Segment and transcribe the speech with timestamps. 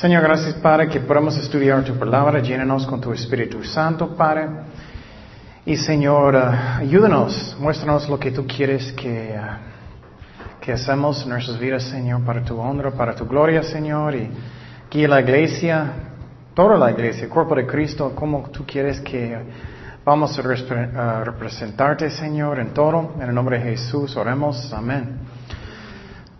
[0.00, 4.46] Señor, gracias Padre que podamos estudiar tu palabra, llénanos con tu Espíritu Santo, Padre.
[5.64, 11.58] Y Señor, uh, ayúdanos, muéstranos lo que tú quieres que, uh, que hacemos en nuestras
[11.58, 14.14] vidas, Señor, para tu honra, para tu gloria, Señor.
[14.14, 14.28] Y
[14.90, 15.92] guía la iglesia,
[16.52, 19.34] toda la iglesia, el cuerpo de Cristo, como tú quieres que
[20.04, 23.14] vamos a representarte, Señor, en todo.
[23.16, 24.70] En el nombre de Jesús, oremos.
[24.74, 25.20] Amén.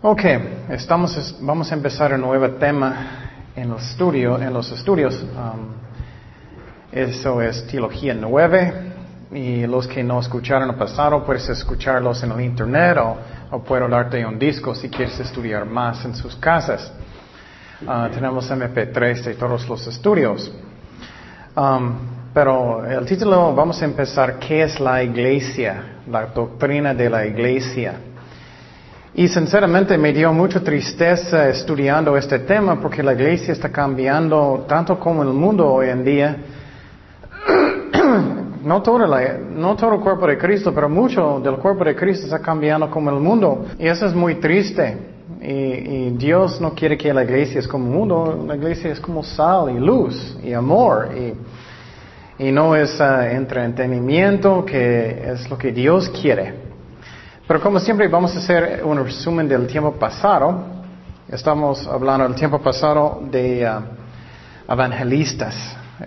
[0.03, 0.21] Ok,
[0.69, 3.26] estamos, vamos a empezar un nuevo tema
[3.57, 5.15] en los estudios, en los estudios.
[5.23, 5.73] Um,
[6.91, 8.73] eso es Teología 9
[9.31, 12.97] y los que no escucharon el pasado puedes escucharlos en el internet
[13.51, 16.93] o, puedo darte un disco si quieres estudiar más en sus casas.
[17.81, 20.51] Uh, tenemos MP3 de todos los estudios.
[21.55, 21.95] Um,
[22.33, 26.01] pero el título, vamos a empezar, ¿qué es la iglesia?
[26.07, 27.95] La doctrina de la iglesia.
[29.17, 34.99] Y sinceramente me dio mucha tristeza estudiando este tema porque la iglesia está cambiando tanto
[34.99, 36.37] como el mundo hoy en día.
[38.63, 43.09] no, todo el cuerpo de Cristo, pero mucho del cuerpo de Cristo está cambiando como
[43.09, 43.65] el mundo.
[43.79, 44.95] Y eso es muy triste.
[45.41, 49.23] Y, Dios no quiere que la iglesia es como el mundo, la iglesia es como
[49.23, 51.09] sal y luz y amor.
[52.37, 56.66] Y, no es uh, entretenimiento que es lo que Dios quiere.
[57.47, 60.65] Pero como siempre vamos a hacer un resumen del tiempo pasado.
[61.29, 65.55] Estamos hablando del tiempo pasado de uh, evangelistas.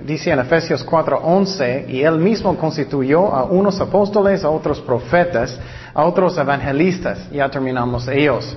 [0.03, 5.59] Dice en Efesios 4:11, y él mismo constituyó a unos apóstoles, a otros profetas,
[5.95, 8.55] a otros evangelistas, ya terminamos ellos,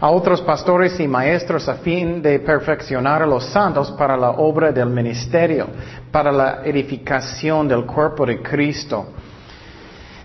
[0.00, 4.70] a otros pastores y maestros a fin de perfeccionar a los santos para la obra
[4.70, 5.66] del ministerio,
[6.12, 9.08] para la edificación del cuerpo de Cristo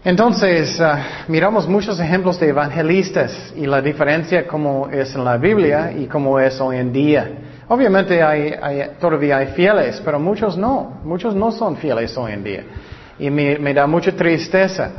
[0.04, 5.92] entonces, ah, miramos muchos ejemplos de evangelistas y la diferencia como es en la Biblia
[5.92, 7.30] y como es hoy en día.
[7.70, 8.54] Obviamente hay,
[9.00, 11.02] todavía hay fieles, pero muchos no.
[11.04, 12.64] Muchos no son fieles hoy en día.
[13.20, 14.92] Y me, da mucha tristeza.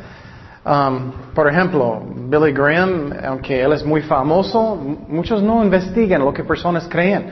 [0.66, 4.76] Um, por ejemplo, Billy Graham, aunque él es muy famoso,
[5.08, 7.30] muchos no investigan lo que personas creen.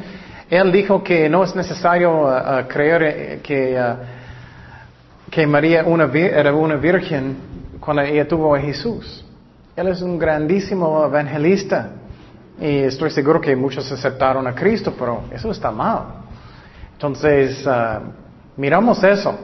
[0.48, 3.78] Él dijo que no es necesario ah, creer eh, que,
[5.28, 7.55] que María era una virgen
[7.86, 9.24] cuando ella tuvo a Jesús.
[9.76, 11.90] Él es un grandísimo evangelista
[12.60, 16.02] y estoy seguro que muchos aceptaron a Cristo, pero eso está mal.
[16.94, 18.00] Entonces, uh,
[18.56, 19.38] miramos eso.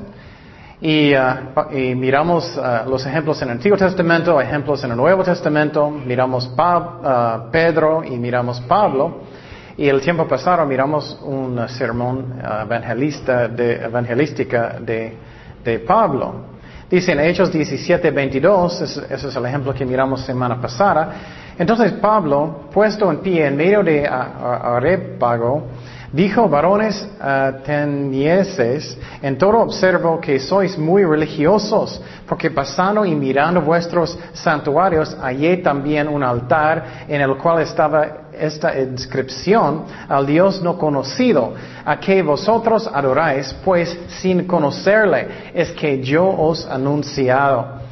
[0.80, 5.88] Y, uh, miramos uh, los ejemplos en el Antiguo Testamento, ejemplos en el Nuevo Testamento,
[5.88, 6.50] miramos
[7.52, 9.20] Pedro y miramos Pablo.
[9.76, 15.16] Y el tiempo pasado miramos un sermón evangelista de, evangelística de,
[15.64, 16.51] de Pablo.
[16.92, 21.10] Dice en Hechos 17, 22, ese es el ejemplo que miramos semana pasada.
[21.58, 25.68] Entonces Pablo, puesto en pie en medio de Arepago,
[26.12, 31.98] dijo, varones atenienses, en todo observo que sois muy religiosos,
[32.28, 38.78] porque pasando y mirando vuestros santuarios, hallé también un altar en el cual estaba esta
[38.78, 41.54] inscripción al Dios no conocido,
[41.84, 47.82] a que vosotros adoráis, pues sin conocerle es que yo os anunciado.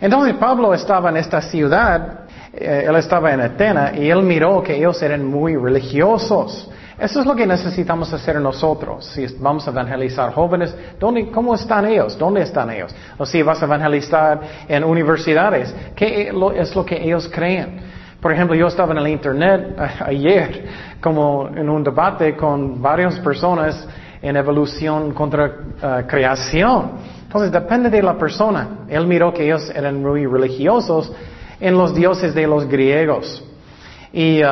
[0.00, 2.20] Entonces Pablo estaba en esta ciudad,
[2.52, 6.70] eh, él estaba en Atena y él miró que ellos eran muy religiosos.
[6.98, 9.04] Eso es lo que necesitamos hacer nosotros.
[9.04, 12.16] Si vamos a evangelizar jóvenes, ¿dónde, ¿cómo están ellos?
[12.16, 12.94] ¿Dónde están ellos?
[13.18, 17.95] O si vas a evangelizar en universidades, ¿qué es lo que ellos creen?
[18.26, 20.64] Por ejemplo, yo estaba en el Internet eh, ayer
[21.00, 23.86] como en un debate con varias personas
[24.20, 25.46] en evolución contra
[25.80, 26.90] eh, creación.
[27.22, 28.78] Entonces, depende de la persona.
[28.88, 31.12] Él miró que ellos eran muy religiosos
[31.60, 33.44] en los dioses de los griegos.
[34.12, 34.46] Y eh,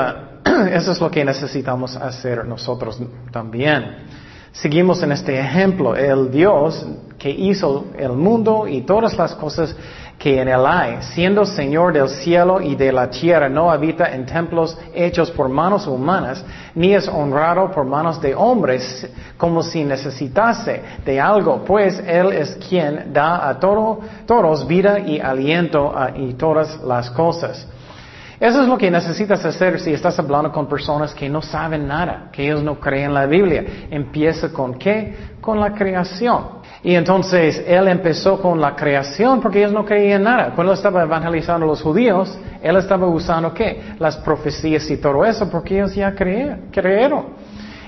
[0.70, 4.04] eso es lo que necesitamos hacer nosotros también.
[4.52, 5.96] Seguimos en este ejemplo.
[5.96, 6.86] El Dios
[7.18, 9.74] que hizo el mundo y todas las cosas
[10.18, 14.24] que en él hay, siendo Señor del cielo y de la tierra, no habita en
[14.24, 16.44] templos hechos por manos humanas,
[16.74, 19.06] ni es honrado por manos de hombres,
[19.36, 25.94] como si necesitase de algo, pues Él es quien da a todos vida y aliento
[26.16, 27.66] y todas las cosas.
[28.40, 32.28] Eso es lo que necesitas hacer si estás hablando con personas que no saben nada,
[32.32, 33.64] que ellos no creen en la Biblia.
[33.90, 35.36] Empieza con qué?
[35.40, 36.63] Con la creación.
[36.84, 40.52] Y entonces él empezó con la creación porque ellos no creían nada.
[40.54, 43.94] Cuando estaba evangelizando a los judíos, él estaba usando qué?
[43.98, 47.24] Las profecías y todo eso porque ellos ya creyeron.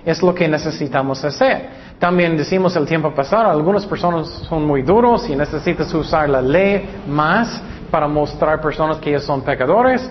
[0.02, 1.69] Es lo que necesitamos hacer.
[1.98, 6.88] También decimos el tiempo pasado, algunas personas son muy duros y necesitas usar la ley
[7.06, 7.60] más
[7.90, 10.08] para mostrar a personas que ellos son pecadores.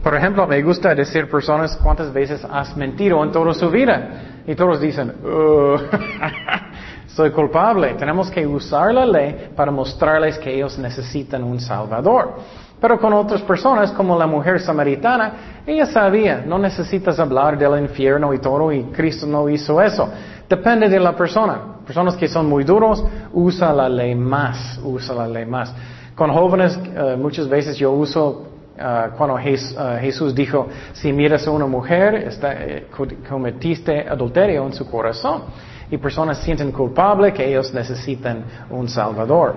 [0.00, 4.42] Por ejemplo, me gusta decir personas cuántas veces has mentido en toda su vida.
[4.46, 5.76] Y todos dicen, "Uh,
[7.08, 7.94] soy culpable.
[7.94, 12.34] Tenemos que usar la ley para mostrarles que ellos necesitan un Salvador.
[12.80, 18.32] Pero con otras personas, como la mujer samaritana, ella sabía, no necesitas hablar del infierno
[18.32, 20.08] y todo, y Cristo no hizo eso.
[20.48, 21.58] Depende de la persona.
[21.84, 25.74] Personas que son muy duros, usa la ley más, usa la ley más.
[26.14, 28.46] Con jóvenes, eh, muchas veces yo uso,
[28.78, 29.56] eh, cuando eh,
[30.00, 32.54] Jesús dijo, si miras a una mujer, está,
[32.96, 35.42] co- cometiste adulterio en su corazón.
[35.90, 39.56] Y personas sienten culpable que ellos necesitan un Salvador.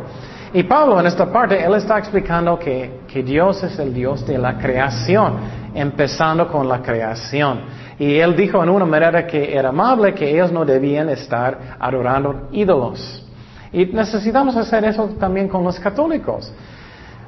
[0.54, 4.38] Y Pablo en esta parte, él está explicando que, que Dios es el Dios de
[4.38, 5.33] la creación,
[5.74, 7.62] empezando con la creación.
[7.98, 12.50] Y él dijo en una manera que era amable que ellos no debían estar adorando
[12.51, 13.25] ídolos.
[13.72, 16.51] Y necesitamos hacer eso también con los católicos.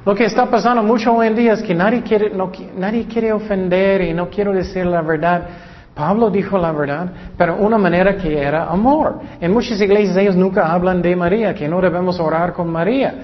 [0.04, 3.32] Lo que está pasando mucho hoy en día es que nadie quiere, no nadie quiere
[3.32, 5.48] ofender y no quiero decir la verdad.
[5.94, 7.08] Pablo dijo la verdad,
[7.38, 9.20] pero una manera que era amor.
[9.40, 13.14] En muchas iglesias ellos nunca hablan de María, que no debemos orar con María.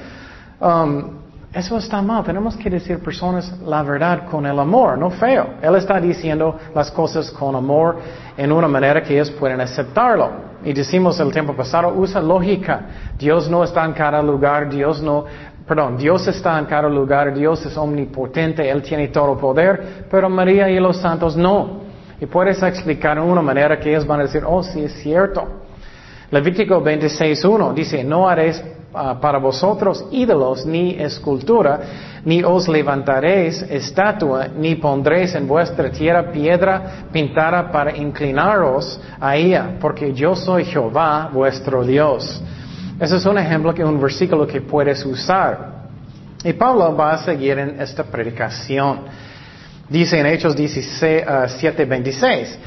[0.61, 1.21] Um,
[1.53, 2.23] eso está mal.
[2.23, 5.55] Tenemos que decir personas la verdad con el amor, no feo.
[5.61, 7.99] Él está diciendo las cosas con amor
[8.37, 10.31] en una manera que ellos pueden aceptarlo.
[10.65, 12.83] Y decimos el tiempo pasado, usa lógica.
[13.19, 15.25] Dios no está en cada lugar, Dios no,
[15.67, 20.71] perdón, Dios está en cada lugar, Dios es omnipotente, Él tiene todo poder, pero María
[20.71, 21.80] y los santos no.
[22.21, 25.47] Y puedes explicar de una manera que ellos van a decir, oh, sí es cierto.
[26.31, 28.63] Levítico 26.1 dice, no haréis
[28.95, 31.81] ah, para vosotros ídolos ni escultura,
[32.25, 39.77] ni os levantaréis estatua, ni pondréis en vuestra tierra piedra pintada para inclinaros a ella,
[39.81, 42.41] porque yo soy Jehová vuestro Dios.
[43.01, 45.81] Ese es un ejemplo que un versículo que puedes usar.
[46.45, 49.01] Y Pablo va a seguir en esta predicación.
[49.91, 52.59] Dice en Hechos 16, ah, 7, 26,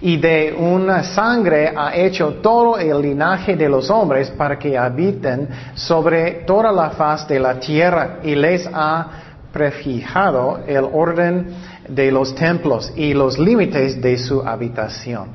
[0.00, 5.48] y de una sangre ha hecho todo el linaje de los hombres para que habiten
[5.74, 9.06] sobre toda la faz de la tierra y les ha
[9.52, 11.54] prefijado el orden
[11.88, 15.28] de los templos y los límites de su habitación.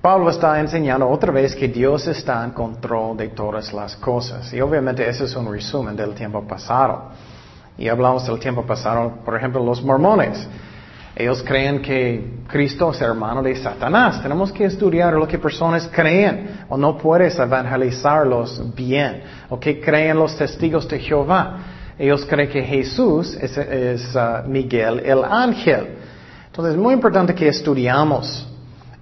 [0.00, 4.50] Pablo está enseñando otra vez que Dios está en control de todas las cosas.
[4.54, 7.10] Y obviamente ese es un resumen del tiempo pasado.
[7.76, 10.48] Y hablamos del tiempo pasado, por ejemplo, los mormones.
[11.18, 14.22] Ellos creen que Cristo es hermano de Satanás.
[14.22, 19.22] Tenemos que estudiar lo que personas creen o no puedes evangelizarlos bien.
[19.48, 21.58] O que creen los testigos de Jehová.
[21.98, 25.96] Ellos creen que Jesús es, uh, Miguel el ángel.
[26.48, 28.46] Entonces es muy importante que estudiamos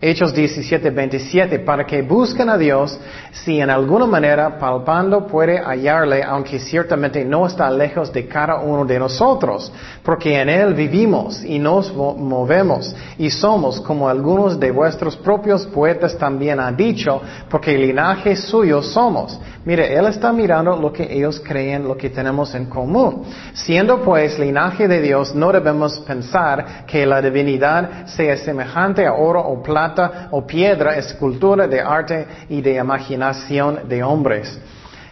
[0.01, 3.01] Hechos 17, 27, para que busquen a Dios
[3.43, 8.85] si en alguna manera palpando puede hallarle, aunque ciertamente no está lejos de cada uno
[8.85, 9.73] de nosotros,
[10.05, 15.67] porque en Él vivimos y nos mo- movemos y somos como algunos de vuestros propios
[15.67, 17.21] poetas también han dicho,
[17.51, 19.41] porque linaje suyo somos.
[19.65, 23.25] Mire, Él está mirando lo que ellos creen, lo que tenemos en común.
[23.55, 29.41] Siendo pues linaje de Dios, no debemos pensar que la divinidad sea semejante a oro
[29.41, 34.61] o plata o piedra, escultura de arte y de imaginación de hombres.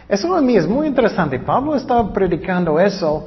[0.07, 1.39] Eso a mí es muy interesante.
[1.39, 3.25] Pablo estaba predicando eso.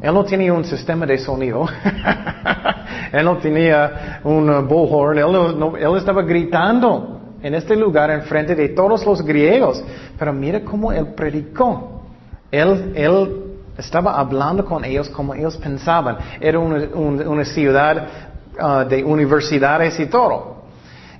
[0.00, 1.66] Él no tenía un sistema de sonido.
[3.12, 5.18] él no tenía un uh, bullhorn.
[5.18, 9.82] Él, no- no- él estaba gritando en este lugar en frente de todos los griegos.
[10.18, 12.02] Pero mira cómo él predicó.
[12.50, 13.42] Él, él
[13.76, 16.16] estaba hablando con ellos como ellos pensaban.
[16.40, 18.06] Era una, un- una ciudad
[18.58, 20.61] uh, de universidades y todo.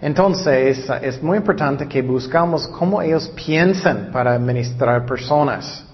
[0.02, 5.84] Entonces, es muy importante que buscamos cómo ellos piensan para administrar personas.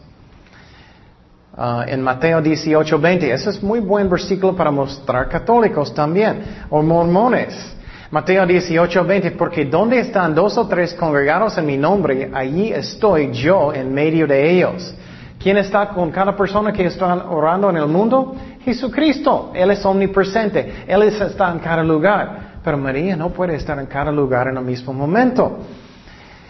[1.55, 6.81] Uh, en Mateo 18, 20, ese es muy buen versículo para mostrar católicos también, o
[6.83, 7.77] mormones.
[8.11, 13.31] Mateo 18, 20, porque donde están dos o tres congregados en mi nombre, allí estoy
[13.33, 14.95] yo en medio de ellos.
[15.39, 18.35] ¿Quién está con cada persona que está orando en el mundo?
[18.65, 19.53] Jesucristo.
[19.55, 20.85] Él es omnipresente.
[20.87, 22.48] Él es- está en cada lugar.
[22.63, 25.59] Pero María no puede estar en cada lugar en el mismo momento.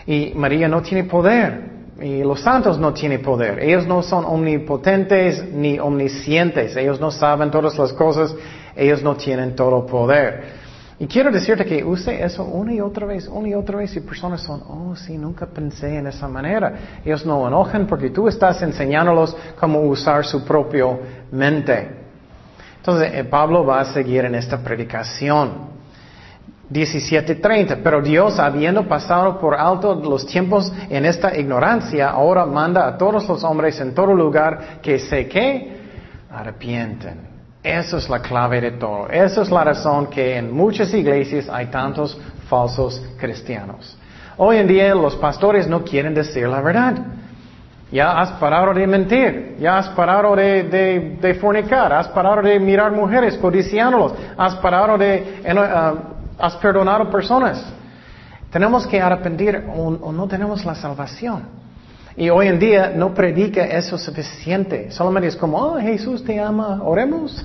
[0.07, 1.79] Y María no tiene poder.
[2.01, 3.59] Y los santos no tienen poder.
[3.61, 6.77] Ellos no son omnipotentes ni omniscientes.
[6.77, 8.35] Ellos no saben todas las cosas.
[8.77, 10.69] Ellos no tienen todo poder.
[11.01, 14.01] Y quiero decirte que use eso una y otra vez, una y otra vez, y
[14.01, 17.01] personas son, oh, sí, nunca pensé en esa manera.
[17.05, 20.99] Ellos no enojan porque tú estás enseñándolos cómo usar su propio
[21.31, 21.89] mente.
[22.79, 25.78] Entonces, eh, Pablo va a seguir en esta predicación.
[26.71, 32.99] 17:30, pero Dios, habiendo pasado por alto los tiempos en esta ignorancia, ahora manda a
[32.99, 35.79] todos los hombres en todo lugar que se que
[36.31, 37.27] arrepienten.
[37.63, 39.09] Esa es la clave de todo.
[39.09, 43.97] Esa es la razón que en muchas iglesias hay tantos falsos cristianos.
[44.37, 46.95] Hoy en día los pastores no quieren decir la verdad.
[47.91, 53.39] Ya has parado de mentir, ya has parado de, fornicar, has parado de mirar mujeres
[53.39, 57.65] codiciándolos, has parado de, uh, has perdonado personas.
[58.51, 61.43] Tenemos que arrepentir o, no tenemos la salvación.
[62.17, 64.91] Y hoy en día no predica eso suficiente.
[64.91, 67.45] Solamente es como, oh, Jesús te ama, oremos.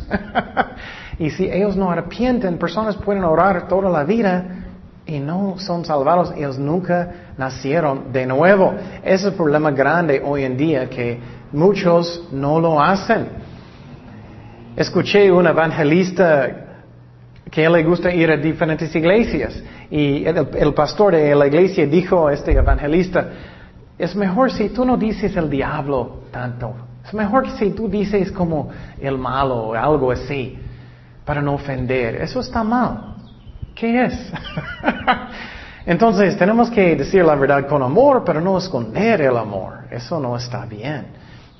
[1.20, 4.64] y si ellos no arrepienten, personas pueden orar toda la vida
[5.06, 8.74] y no son salvados, ellos nunca nacieron de nuevo.
[9.04, 11.20] Ese es el problema grande hoy en día, que
[11.52, 13.28] muchos no lo hacen.
[14.76, 16.63] Escuché un evangelista
[17.54, 22.34] que le gusta ir a diferentes iglesias y el, pastor de la iglesia dijo a
[22.34, 23.30] este evangelista,
[23.96, 26.74] es mejor si tú no dices el diablo tanto,
[27.06, 30.58] es mejor si tú dices como el malo o algo así,
[31.24, 32.16] para no ofender.
[32.16, 33.18] Eso está mal.
[33.76, 34.34] ¿Qué es?
[35.86, 39.86] Entonces tenemos que decir la verdad con amor, pero no esconder el amor.
[39.92, 41.06] Eso no está bien.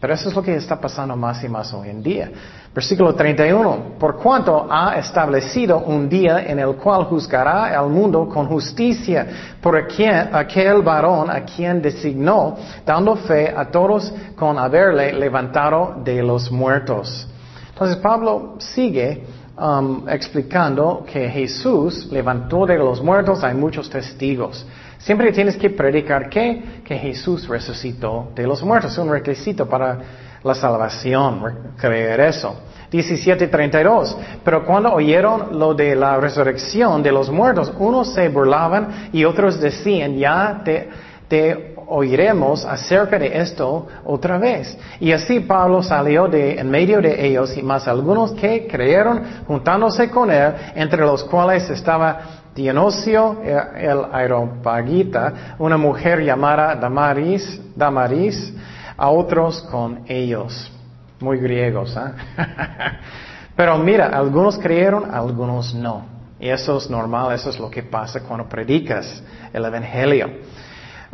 [0.04, 2.30] Pero eso es lo que está pasando más y más hoy en día.
[2.76, 3.94] Versículo 31.
[3.98, 9.78] Por cuanto ha establecido un día en el cual juzgará al mundo con justicia por
[9.78, 17.26] aquel varón a quien designó, dando fe a todos con haberle levantado de los muertos.
[17.72, 19.24] Entonces Pablo sigue
[19.56, 24.66] Um, explicando que Jesús levantó de los muertos, hay muchos testigos.
[25.04, 28.94] Siempre tienes que predicar que, que Jesús resucitó de los muertos.
[28.94, 30.00] Es un requisito para
[30.42, 32.56] la salvación, creer eso.
[32.90, 34.16] 17:32.
[34.46, 39.60] Pero cuando oyeron lo de la resurrección de los muertos, unos se burlaban y otros
[39.60, 40.90] decían, ya te,
[41.28, 44.78] te oiremos acerca de esto otra vez.
[45.02, 50.10] Y así Pablo salió de en medio de ellos y más algunos que creyeron juntándose
[50.10, 58.54] con él, entre los cuales estaba Dionisio el Aeropagita, una mujer llamada Damaris, Damaris,
[58.96, 60.72] a otros con ellos.
[61.20, 62.12] Muy griegos, ¿eh?
[63.56, 66.06] Pero mira, algunos creyeron, algunos no.
[66.40, 70.30] Y eso es normal, eso es lo que pasa cuando predicas el Evangelio.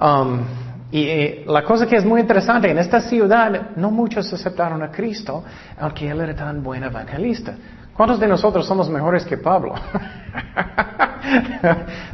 [0.02, 0.40] Um,
[0.92, 4.90] y eh, la cosa que es muy interesante, en esta ciudad no muchos aceptaron a
[4.90, 5.44] Cristo,
[5.78, 7.54] aunque Él era tan buen evangelista.
[7.96, 9.76] ¿Cuántos de nosotros somos mejores que Pablo?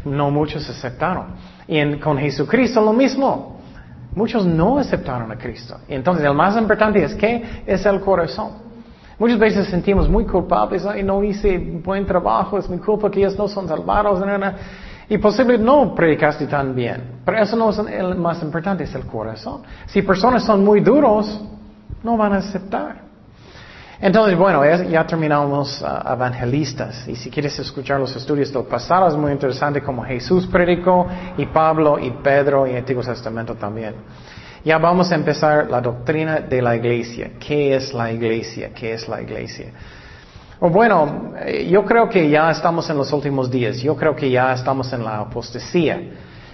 [0.05, 1.27] no muchos aceptaron.
[1.67, 3.59] Y con Jesucristo lo mismo.
[4.15, 5.77] Muchos no aceptaron a Cristo.
[5.87, 8.63] Entonces el más importante es que es el corazón.
[9.17, 13.47] Muchas veces sentimos muy culpables, no hice buen trabajo, es mi culpa que ellos no
[13.47, 14.23] son salvados.
[15.07, 17.19] Y posiblemente no predicaste tan bien.
[17.23, 19.61] Pero eso no es el más importante, es el corazón.
[19.85, 21.43] Si personas son muy duros,
[22.03, 23.04] no van a aceptar.
[24.01, 27.07] Entonces, bueno, ya terminamos uh, evangelistas.
[27.07, 31.45] Y si quieres escuchar los estudios del pasado, es muy interesante como Jesús predicó, y
[31.45, 33.95] Pablo, y Pedro, y el Antiguo Testamento también.
[34.65, 37.31] Ya vamos a empezar la doctrina de la iglesia.
[37.39, 38.71] ¿Qué es la iglesia?
[38.73, 39.67] ¿Qué es la iglesia?
[40.59, 44.53] bueno, eh, yo creo que ya estamos en los últimos días, yo creo que ya
[44.53, 46.01] estamos en la apostasía.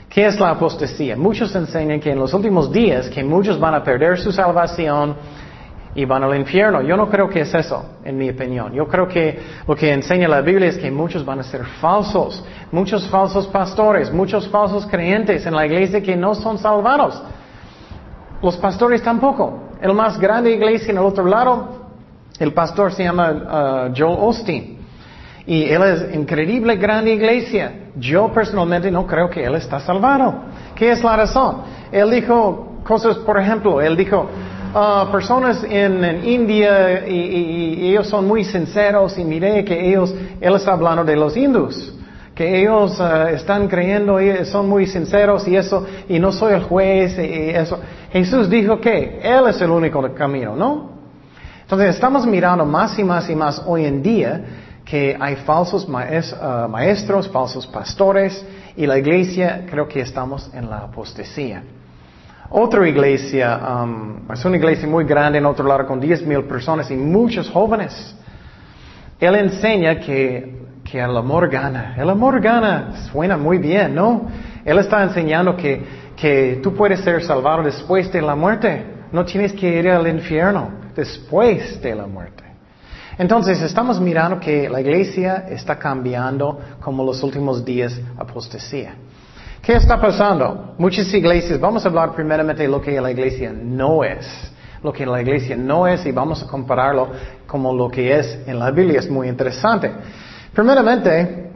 [0.10, 1.16] ¿Qué es la apostasía?
[1.16, 5.16] Muchos enseñan que en los últimos días que muchos van a perder su salvación
[5.94, 6.82] y van al infierno.
[6.82, 8.74] Yo no creo que es eso, en mi opinión.
[8.74, 12.44] Yo creo que lo que enseña la Biblia es que muchos van a ser falsos,
[12.72, 17.22] muchos falsos pastores, muchos falsos creyentes en la iglesia que no son salvados.
[18.42, 19.70] Los pastores tampoco.
[19.82, 21.82] El más grande iglesia en el otro lado
[22.42, 24.78] el pastor se llama uh, Joel Osteen.
[25.46, 27.72] Y él es increíble grande iglesia.
[27.98, 30.34] Yo personalmente no creo que él está salvado.
[30.76, 31.58] ¿Qué es la razón?
[31.92, 34.28] Él dijo cosas, por ejemplo, él dijo,
[34.74, 40.74] uh, personas en, India y, ellos son muy sinceros y miré que ellos, él está
[40.74, 41.94] hablando de los hindus,
[42.34, 46.64] que ellos uh, están creyendo y son muy sinceros y eso, y no soy el
[46.64, 47.80] juez y eso.
[48.12, 50.92] Jesús dijo que Él es el único camino, ¿no?
[51.62, 54.42] Entonces estamos mirando más y más y más hoy en día
[54.84, 60.80] que hay falsos uh, maestros, falsos pastores y la iglesia creo que estamos en la
[60.80, 61.64] apostasía.
[62.54, 66.92] Otra iglesia, um, es una iglesia muy grande en otro lado con 10 mil personas
[66.92, 68.14] y muchos jóvenes.
[69.22, 71.96] Él enseña que, que el amor gana.
[71.98, 74.28] El amor gana, suena muy bien, ¿no?
[74.66, 75.82] Él está enseñando que,
[76.18, 78.86] que tú puedes ser salvado después de la muerte.
[79.14, 82.44] No tienes que ir al infierno después de la muerte.
[83.18, 88.96] Entonces estamos mirando que la iglesia está cambiando como los últimos días apostasía.
[89.62, 90.74] ¿Qué está pasando?
[90.80, 94.26] Muchas iglesias, vamos a hablar primeramente de lo que la iglesia no es.
[94.82, 97.10] Lo que la iglesia no es y vamos a compararlo
[97.46, 99.00] como lo que es en la Biblia.
[99.00, 99.92] Es muy interesante.
[100.52, 101.52] Primeramente,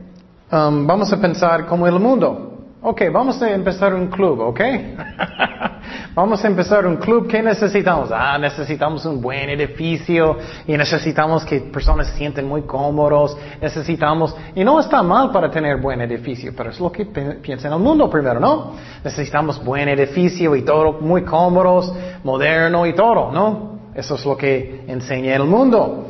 [0.51, 2.75] um, vamos a pensar como el mundo.
[2.83, 4.61] Ok, vamos a empezar un club, ¿ok?
[6.15, 7.27] vamos a empezar un club.
[7.27, 8.09] ¿Qué necesitamos?
[8.11, 13.37] Ah, necesitamos un buen edificio y necesitamos que personas se sienten muy cómodos.
[13.61, 17.73] Necesitamos, y no está mal para tener buen edificio, pero es lo que piensa en
[17.73, 18.73] el mundo primero, ¿no?
[19.03, 21.93] Necesitamos buen edificio y todo muy cómodos,
[22.23, 23.75] moderno y todo, ¿no?
[23.93, 26.07] Eso es lo que enseña el mundo.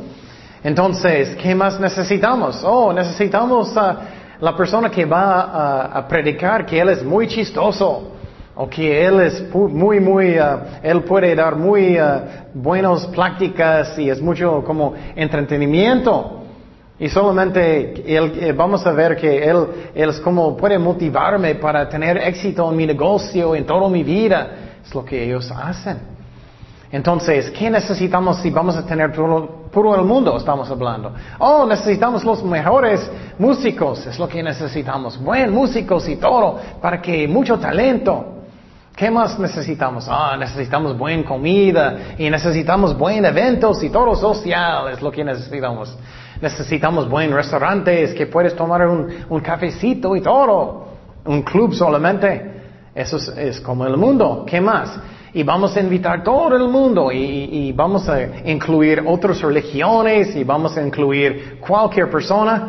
[0.62, 2.62] Entonces, ¿qué más necesitamos?
[2.64, 3.72] Oh, necesitamos
[4.40, 8.15] la persona que va a, predicar que él es muy chistoso
[8.56, 12.22] o que él es muy, muy, uh, él puede dar muy uh,
[12.54, 16.42] buenas prácticas y es mucho como entretenimiento.
[16.98, 21.86] Y solamente él, eh, vamos a ver que él, él es como puede motivarme para
[21.86, 24.48] tener éxito en mi negocio, en toda mi vida.
[24.82, 26.16] Es lo que ellos hacen.
[26.90, 30.34] Entonces, ¿qué necesitamos si vamos a tener puro, el mundo?
[30.38, 31.12] Estamos hablando.
[31.38, 35.22] Oh, necesitamos los mejores músicos, es lo que necesitamos.
[35.22, 38.35] Buen músicos y todo, para que mucho talento.
[38.96, 40.06] ¿Qué más necesitamos?
[40.08, 45.94] Ah, necesitamos buena comida y necesitamos buen eventos y todo social, es lo que necesitamos.
[46.40, 50.86] Necesitamos buen restaurantes que puedes tomar un, un cafecito y todo.
[51.26, 52.54] Un club solamente.
[52.94, 54.46] Eso es como el mundo.
[54.48, 54.98] ¿Qué más?
[55.36, 60.74] y vamos a invitar todo el mundo y, vamos a incluir otras religiones y vamos
[60.78, 62.68] a incluir cualquier persona.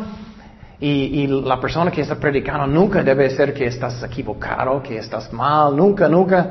[0.80, 5.76] Y, la persona que está predicando nunca debe ser que estás equivocado, que estás mal,
[5.76, 6.50] nunca, nunca.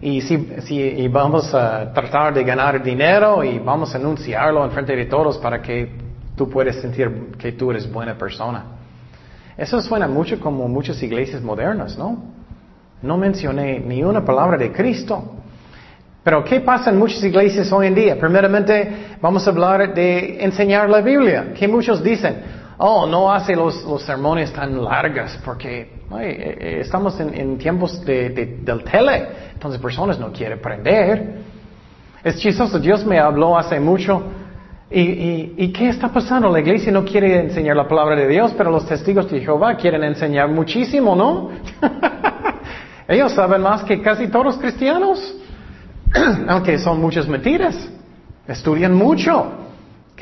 [0.00, 4.96] Y, si, si, vamos a tratar de ganar dinero y vamos a anunciarlo en frente
[4.96, 5.90] de todos para que
[6.34, 8.64] tú puedas sentir que tú eres buena persona.
[9.56, 12.22] Eso suena mucho como muchas iglesias modernas, ¿no?
[13.02, 15.22] No mencioné ni una palabra de Cristo.
[16.24, 18.18] Pero ¿qué pasa en muchas iglesias hoy en día?
[18.18, 23.84] Primeramente, vamos a hablar de enseñar la Biblia, que muchos dicen, oh, no hace los,
[24.04, 30.32] sermones tan largas porque eh, eh, estamos en, tiempos de, del tele, entonces personas no
[30.32, 31.42] quieren aprender.
[32.22, 34.22] Es chistoso, Dios me habló hace mucho.
[34.90, 36.50] ¿Y, y, y qué está pasando?
[36.50, 40.04] La iglesia no quiere enseñar la palabra de Dios, pero los testigos de Jehová quieren
[40.04, 41.50] enseñar muchísimo, ¿no?
[43.08, 45.34] Ellos saben más que casi todos los cristianos,
[46.48, 47.88] aunque son muchas mentiras.
[48.46, 49.52] Estudian mucho.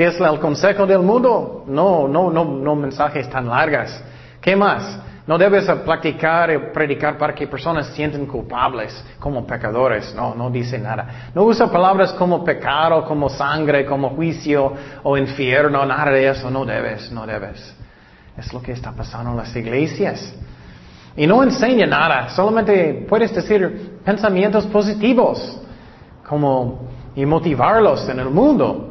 [0.01, 1.63] ¿Qué es el consejo del mundo?
[1.67, 4.03] No, no, no, no mensajes tan largas.
[4.41, 4.99] ¿Qué más?
[5.27, 10.15] No debes practicar y predicar para que personas sienten culpables como pecadores.
[10.15, 11.29] No, no dice nada.
[11.35, 16.51] No usa palabras como pecado, como sangre, como juicio o infierno, nada de eso.
[16.51, 17.77] No debes, no debes.
[18.39, 20.35] Es lo que está pasando en las iglesias.
[21.15, 25.61] Y no enseña nada, solamente puedes decir pensamientos positivos,
[26.27, 28.90] como y motivarlos en el mundo.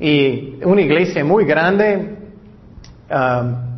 [0.00, 2.16] Y una iglesia muy grande,
[3.10, 3.68] um,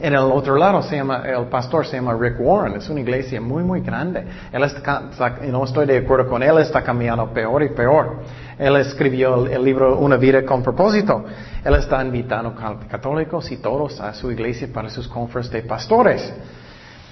[0.00, 3.40] en el otro lado se llama, el pastor se llama Rick Warren, es una iglesia
[3.40, 4.24] muy, muy grande.
[4.52, 5.10] Él está,
[5.42, 8.20] no estoy de acuerdo con él, está cambiando peor y peor.
[8.58, 11.24] Él escribió el, libro Una vida con propósito.
[11.64, 12.54] Él está invitando
[12.88, 16.32] católicos y todos a su iglesia para sus conferencias de pastores.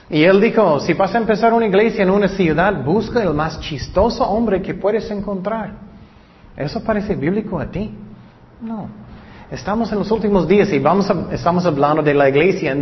[0.08, 3.58] Y él dijo, si vas a empezar una iglesia en una ciudad, busca el más
[3.58, 5.72] chistoso hombre que puedes encontrar.
[6.56, 7.92] ¿Eso parece bíblico a ti?
[8.60, 8.88] No.
[9.50, 12.76] Estamos en los últimos días y vamos estamos hablando de la iglesia,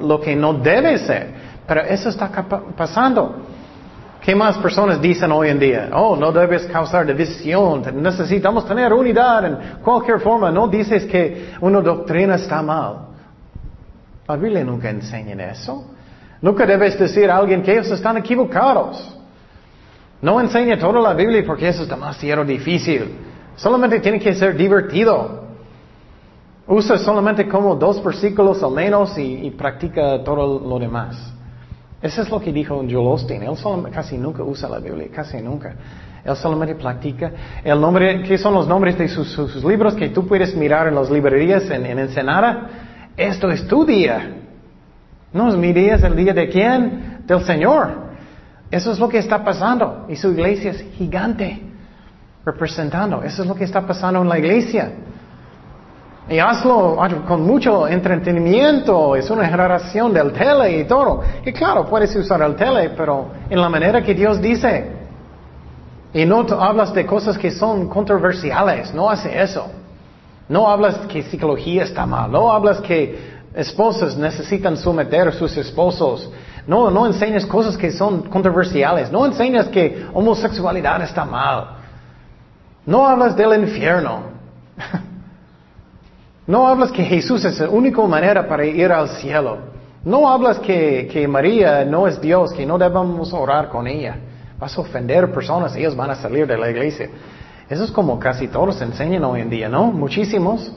[0.00, 1.34] lo que no debe ser.
[1.66, 2.30] Pero eso está
[2.76, 3.36] pasando.
[4.20, 5.90] ¿Qué más personas dicen hoy en día?
[5.92, 10.50] Oh, no debes causar división, necesitamos tener unidad en cualquier forma.
[10.50, 13.08] No dices que una doctrina está mal.
[14.26, 15.90] La Biblia nunca enseña eso.
[16.40, 19.14] Nunca debes decir a alguien que ellos están equivocados.
[20.22, 23.33] No enseña toda la Biblia porque eso es demasiado difícil.
[23.56, 25.44] Solamente tiene que ser divertido.
[26.66, 31.32] Usa solamente como dos versículos al menos y, practica todo lo demás.
[32.00, 33.42] Eso es lo que dijo Joel Osteen.
[33.42, 33.56] Él
[33.92, 35.74] casi nunca usa la Biblia, casi nunca.
[36.24, 37.32] Él solamente practica.
[37.62, 41.10] El nombre, ¿qué son los nombres de sus, libros que tú puedes mirar en las
[41.10, 42.68] librerías en, en Ensenada?
[43.16, 44.36] Esto es tu día.
[45.32, 47.24] No, mi día es el día de quién?
[47.26, 48.04] Del Señor.
[48.70, 50.06] Eso es lo que está pasando.
[50.08, 51.73] Y su iglesia es gigante.
[52.44, 53.22] Representando.
[53.22, 54.92] Eso es lo que está pasando en la iglesia.
[56.28, 61.22] Y hazlo con mucho entretenimiento, es una generación del tele y todo.
[61.44, 64.90] Y claro, puedes usar el tele, pero en la manera que Dios dice.
[66.14, 69.66] Y no hablas de cosas que son controversiales, no hace eso.
[70.48, 76.30] No hablas que psicología está mal, no hablas que esposas necesitan someter a sus esposos.
[76.66, 81.73] No, no enseñas cosas que son controversiales, no enseñas que homosexualidad está mal.
[82.86, 84.34] No hablas del infierno.
[86.46, 89.56] No hablas que Jesús es la única manera para ir al cielo.
[90.04, 94.18] No hablas que, que María no es Dios, que no debemos orar con ella.
[94.58, 97.08] Vas a ofender personas, ellos van a salir de la iglesia.
[97.68, 99.84] Eso es como casi todos enseñan hoy en día, ¿no?
[99.84, 100.70] Muchísimos.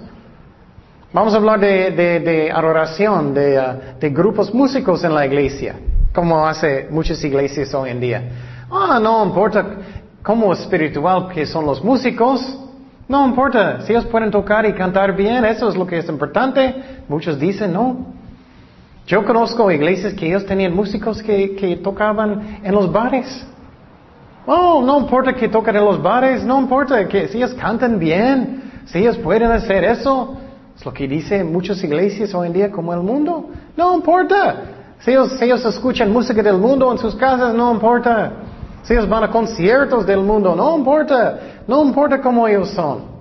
[1.12, 5.76] Vamos a hablar de, de, adoración, de, uh, de, grupos músicos en la iglesia,
[6.14, 8.24] como hace muchas iglesias hoy en día.
[8.70, 9.66] Ah, no importa
[10.28, 12.42] cómo espiritual que son los músicos,
[13.08, 16.76] no importa, si ellos pueden tocar y cantar bien, eso es lo que es importante.
[17.08, 18.08] Muchos dicen no.
[19.06, 23.48] Yo conozco iglesias que ellos tenían músicos que, tocaban en los bares.
[24.46, 28.64] Oh, no importa que toquen en los bares, no importa que si ellos cantan bien,
[28.88, 30.36] si ellos pueden hacer eso,
[30.78, 33.50] es lo que dicen muchas iglesias hoy en día como el mundo.
[33.78, 34.56] No importa.
[35.00, 38.34] Si ellos escuchan música del mundo en sus casas, no importa.
[38.88, 41.40] Si ellos van a conciertos del mundo, no importa.
[41.68, 43.18] No importa cómo ellos son.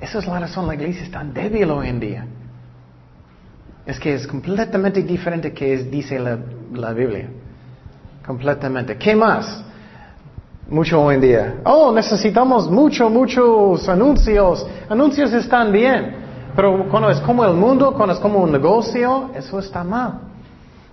[0.00, 2.26] Esa es la razón la iglesia es tan débil hoy en día.
[3.84, 6.38] Es que es completamente diferente que dice la,
[6.72, 7.28] la Biblia.
[8.24, 8.96] Completamente.
[8.96, 9.64] ¿Qué más?
[10.68, 11.54] Mucho hoy en día.
[11.64, 14.64] Oh, necesitamos mucho, muchos anuncios.
[14.88, 16.14] Anuncios están bien.
[16.54, 20.20] Pero cuando es como el mundo, cuando es como un negocio, eso está mal.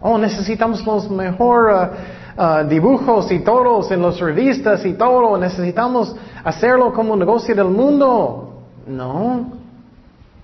[0.02, 5.38] Oh, necesitamos los mejores uh, uh, dibujos y todos en las revistas y todo.
[5.38, 8.64] Necesitamos hacerlo como negocio del mundo.
[8.88, 9.54] No.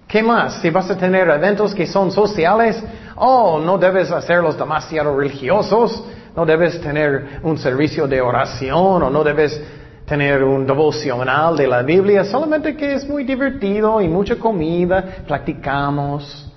[0.08, 0.56] ¿Qué más?
[0.62, 2.84] Si vas a tener eventos que son sociales,
[3.16, 6.04] oh, no debes hacerlos demasiado religiosos.
[6.36, 9.62] No debes tener un servicio de oración o no debes
[10.06, 16.52] tener un devocional de la Biblia, solamente que es muy divertido y mucha comida, practicamos.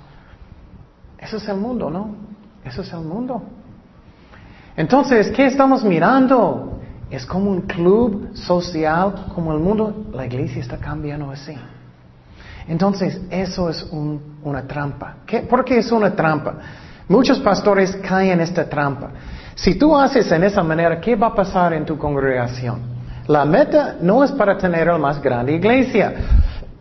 [1.19, 2.15] Eso es el mundo, ¿no?
[2.65, 3.43] Eso es el mundo.
[4.77, 6.81] Entonces, ¿qué estamos mirando?
[7.11, 11.55] Es como un club social, como el mundo, la iglesia está cambiando así.
[12.69, 13.87] Entonces, eso es
[14.43, 15.17] una trampa.
[15.27, 15.41] ¿Qué?
[15.41, 16.55] ¿Por qué es una trampa?
[17.09, 19.11] Muchos pastores caen en esta trampa.
[19.55, 22.81] Si tú haces en esa manera, ¿qué va a pasar en tu congregación?
[23.27, 26.15] La meta no es para tener la más grande iglesia.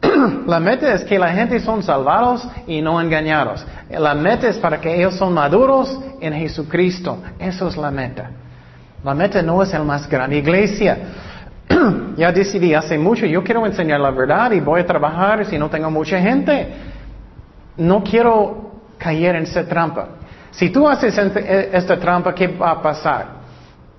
[0.47, 3.65] la meta es que la gente son salvados y no engañados.
[3.99, 7.17] La meta es para que ellos son maduros en Jesucristo.
[7.39, 8.29] Eso es la meta.
[9.03, 10.97] La meta no es el más grande iglesia.
[12.17, 15.69] ya decidí hace mucho, yo quiero enseñar la verdad y voy a trabajar si no
[15.69, 16.67] tengo mucha gente.
[17.77, 20.07] No quiero caer en esa trampa.
[20.51, 23.41] Si tú haces e, esta trampa, ¿qué va a pasar?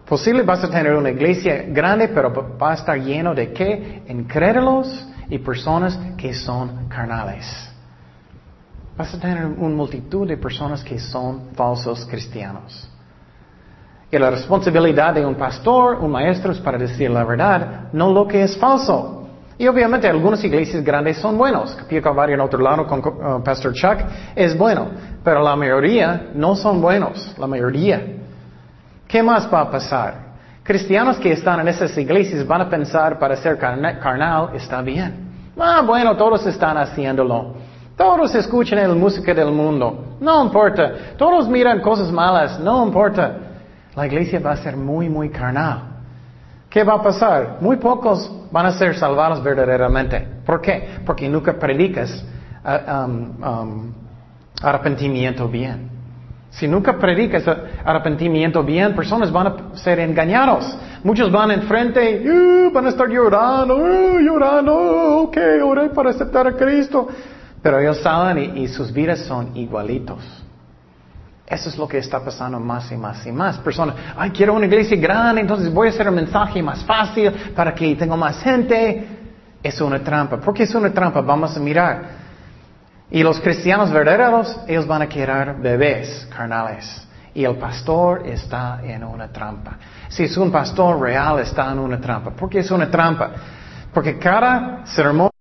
[0.06, 4.02] Posible vas a tener una iglesia grande, pero va a estar lleno de qué?
[4.08, 7.71] Incrédulos y personas que son carnales.
[8.96, 12.88] Vas a tener una multitud de personas que son falsos cristianos.
[14.10, 18.28] Y la responsabilidad de un pastor, un maestro, es para decir la verdad, no lo
[18.28, 19.26] que es falso.
[19.56, 21.74] Y obviamente algunas iglesias grandes son buenos.
[21.74, 23.98] Capilla Calvario en otro lado con uh, Pastor Chuck
[24.34, 24.88] es bueno,
[25.24, 28.02] pero la mayoría no son buenos, la mayoría.
[29.08, 30.32] ¿Qué más va a pasar?
[30.62, 35.30] Cristianos que están en esas iglesias van a pensar para ser carnal está bien.
[35.58, 37.54] Ah, bueno, todos están haciéndolo.
[37.96, 40.16] Todos escuchan la música del mundo.
[40.20, 41.14] No importa.
[41.16, 42.58] Todos miran cosas malas.
[42.58, 43.36] No importa.
[43.94, 45.92] La iglesia va a ser muy, muy carnal.
[46.70, 47.58] ¿Qué va a pasar?
[47.60, 50.26] Muy pocos van a ser salvados verdaderamente.
[50.46, 51.00] ¿Por qué?
[51.04, 52.24] Porque nunca predicas
[52.64, 53.94] uh, um, um,
[54.62, 55.90] arrepentimiento bien.
[56.48, 57.44] Si nunca predicas
[57.84, 60.76] arrepentimiento bien, personas van a ser engañados.
[61.04, 64.74] Muchos van enfrente, uh, van a estar llorando, uh, llorando,
[65.24, 67.08] ok, oré para aceptar a Cristo.
[67.62, 70.42] Pero ellos salen y sus vidas son igualitos.
[71.46, 73.58] Eso es lo que está pasando más y más y más.
[73.58, 77.74] Personas, ay, quiero una iglesia grande, entonces voy a hacer un mensaje más fácil para
[77.74, 79.06] que tenga más gente.
[79.62, 80.38] Es una trampa.
[80.38, 81.20] ¿Por qué es una trampa?
[81.20, 82.22] Vamos a mirar.
[83.10, 87.06] Y los cristianos verdaderos, ellos van a querer bebés carnales.
[87.34, 89.76] Y el pastor está en una trampa.
[90.08, 92.30] Si es un pastor real, está en una trampa.
[92.30, 93.30] ¿Por qué es una trampa?
[93.92, 95.31] Porque cada sermón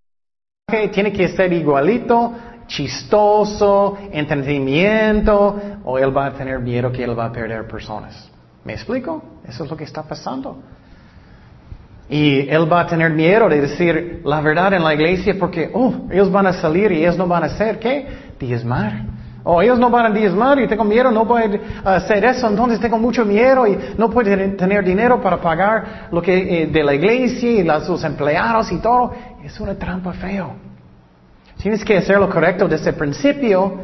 [0.91, 2.33] tiene que ser igualito
[2.71, 8.31] chistoso, entretenimiento, o él va a tener miedo que él va a perder personas.
[8.63, 9.21] ¿Me explico?
[9.45, 10.57] Eso es lo que está pasando.
[12.09, 16.07] Y él va a tener miedo de decir la verdad en la iglesia porque, oh,
[16.11, 18.07] ellos van a salir y ellos no van a hacer, ¿qué?
[18.39, 19.03] Diezmar.
[19.43, 22.79] Oh, ellos no van a diezmar y tengo miedo, no voy a hacer eso, entonces
[22.79, 26.93] tengo mucho miedo y no puedo tener dinero para pagar lo que eh, de la
[26.93, 29.13] iglesia y los empleados y todo.
[29.43, 30.53] Es una trampa feo.
[31.57, 33.79] Tienes que hacer lo correcto desde el principio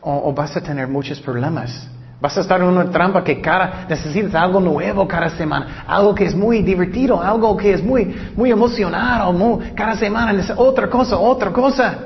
[0.00, 1.88] o, vas a tener muchos problemas.
[2.20, 6.24] Vas a estar en una trampa que cada, necesitas algo nuevo cada semana, algo que
[6.24, 11.98] es muy divertido, algo que es muy, muy emocionado, cada semana otra cosa, otra cosa.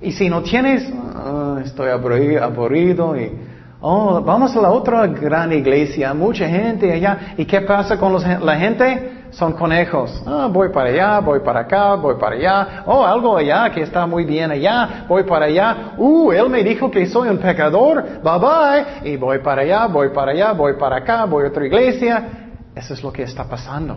[0.00, 3.32] Y si no tienes, ah, estoy aburrido y,
[3.80, 7.34] oh, vamos a la otra gran iglesia, mucha gente allá.
[7.36, 9.14] ¿Y qué pasa con la gente?
[9.34, 10.22] son conejos.
[10.26, 12.82] Ah, voy para allá, voy para acá, voy para allá.
[12.86, 15.94] Oh, algo allá que está muy bien allá, voy para allá.
[15.96, 19.12] Uh, él me dijo que soy un pecador, bye bye.
[19.12, 22.28] Y voy para allá, voy para allá, voy para acá, voy a otra iglesia.
[22.74, 23.96] Eso es lo que está pasando.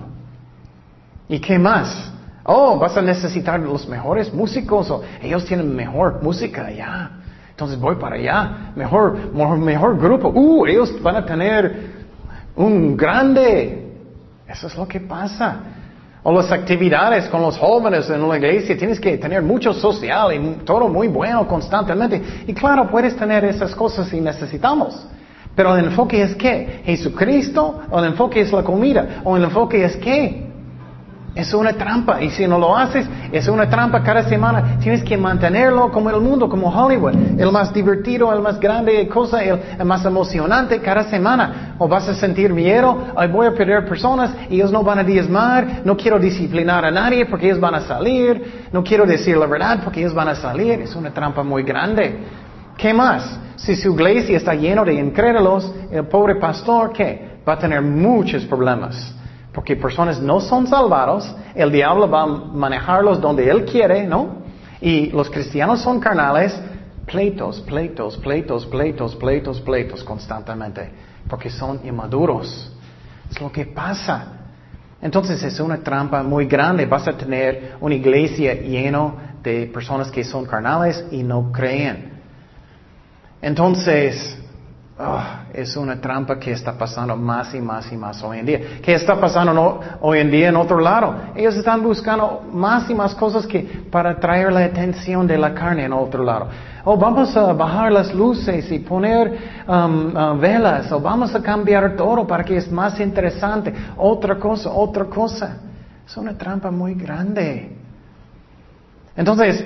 [1.30, 2.13] ¿Y qué más?
[2.48, 4.90] Oh, vas a necesitar los mejores músicos.
[4.90, 7.12] O ellos tienen mejor música allá.
[7.52, 8.72] Entonces voy para allá.
[8.76, 10.30] Mejor, mejor, mejor grupo.
[10.30, 11.98] Uh, ellos van a tener
[12.56, 13.88] un grande
[14.48, 15.58] eso es lo que pasa.
[16.24, 20.66] O las actividades con los jóvenes en la iglesia, tienes que tener mucho social y
[20.66, 22.22] todo muy bueno constantemente.
[22.48, 25.08] Y claro, puedes tener esas cosas si necesitamos.
[25.56, 26.82] Pero el enfoque es qué?
[26.86, 30.47] Jesucristo, o el enfoque es la comida, o el enfoque es qué?
[31.38, 32.19] Es una trampa.
[32.19, 34.80] Y si no lo haces, es una trampa cada semana.
[34.80, 37.13] Tienes que mantenerlo como el mundo, como Hollywood.
[37.38, 41.76] El más divertido, el más grande cosa, el, más emocionante cada semana.
[41.78, 45.95] O vas a sentir miedo, voy a perder personas, ellos no van a diezmar, no
[45.95, 50.00] quiero disciplinar a nadie porque ellos van a salir, no quiero decir la verdad porque
[50.00, 50.82] ellos van a salir.
[50.82, 52.17] Es una trampa muy grande.
[52.76, 53.39] ¿Qué más?
[53.58, 57.38] Si su iglesia está llena de incrédulos, el pobre pastor, ¿qué?
[57.47, 59.13] Va a tener muchos problemas.
[59.58, 64.43] Porque personas no son salvados, el diablo va a manejarlos donde él quiere, ¿no?
[64.80, 66.56] Y los cristianos son carnales,
[67.08, 70.91] pleitos, pleitos, pleitos, pleitos, pleitos, pleitos constantemente,
[71.28, 72.72] porque son inmaduros.
[73.32, 74.28] Es lo que pasa.
[75.02, 76.86] Entonces es una trampa muy grande.
[76.86, 82.12] Vas a tener una iglesia llena de personas que son carnales y no creen.
[83.41, 84.38] Entonces,
[85.00, 88.60] Ah, es una trampa que está pasando más y más y más hoy en día.
[88.82, 91.16] ¿Qué está pasando hoy en día en otro lado?
[91.36, 95.86] Ellos están buscando más y más cosas que para traer la atención de la carne
[95.86, 96.48] en otro lado.
[96.84, 101.44] O oh, vamos a bajar las luces y poner um, uh, velas, o vamos a
[101.44, 103.72] cambiar todo para que es más interesante.
[103.98, 105.58] Otra cosa, otra cosa.
[106.08, 107.72] Es una trampa muy grande.
[109.16, 109.64] Entonces,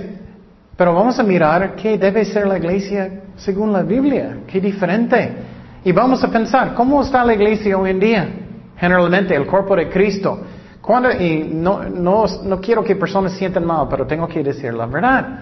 [0.82, 5.32] pero vamos a mirar qué debe ser la iglesia según la Biblia, qué diferente.
[5.84, 8.30] Y vamos a pensar, ¿cómo está la iglesia hoy en día?
[8.78, 10.42] Generalmente, el cuerpo de Cristo.
[11.20, 15.40] y no, no, no quiero que personas sientan mal, pero tengo que decir la verdad.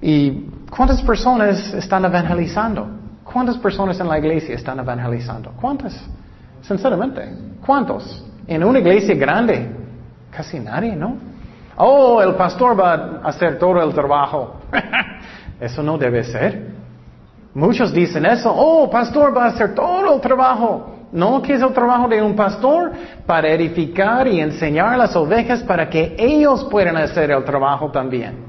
[0.00, 2.88] ¿Y cuántas personas están evangelizando?
[3.24, 5.52] ¿Cuántas personas en la iglesia están evangelizando?
[5.60, 6.02] ¿Cuántas?
[6.62, 7.28] Sinceramente,
[7.60, 8.24] ¿cuántos?
[8.46, 9.68] En una iglesia grande,
[10.30, 11.35] casi nadie, ¿no?
[11.76, 14.56] Oh, el pastor va a hacer todo el trabajo.
[15.60, 16.74] eso no debe ser.
[17.54, 18.52] Muchos dicen eso.
[18.54, 20.94] Oh, pastor va a hacer todo el trabajo.
[21.12, 21.40] ¿No?
[21.40, 22.92] ¿Qué es el trabajo de un pastor?
[23.24, 28.44] Para edificar y enseñar a las ovejas para que ellos puedan hacer el trabajo también.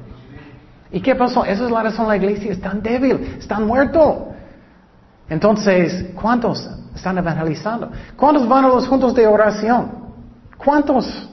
[0.91, 1.45] ¿Y qué pasó?
[1.45, 4.15] Esa es la razón la iglesia es tan débil, están muertos.
[5.29, 7.91] Entonces, ¿cuántos están evangelizando?
[8.15, 9.91] ¿Cuántos van a los juntos de oración?
[10.57, 11.29] ¿Cuántos?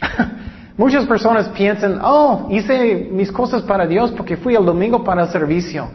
[0.80, 5.28] Muchas personas piensan, oh, hice mis cosas para Dios porque fui el domingo para el
[5.28, 5.90] servicio.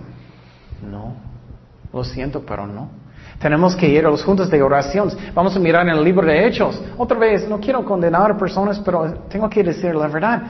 [0.88, 1.16] No,
[1.92, 2.90] lo siento, pero no.
[3.40, 5.10] Tenemos que ir a los juntos de oración.
[5.34, 6.80] Vamos a mirar en el libro de Hechos.
[7.00, 10.44] Otra vez, no quiero condenar a personas, pero tengo que decir la verdad.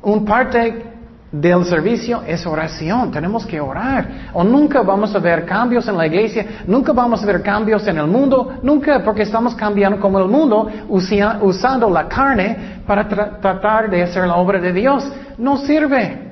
[0.00, 0.91] Un parte
[1.32, 3.10] del servicio es oración.
[3.10, 4.28] Tenemos que orar.
[4.34, 7.96] O nunca vamos a ver cambios en la iglesia, nunca vamos a ver cambios en
[7.96, 14.02] el mundo, nunca porque estamos cambiando como el mundo, usando la carne para tratar de
[14.02, 15.10] hacer la obra de Dios.
[15.38, 16.30] No sirve.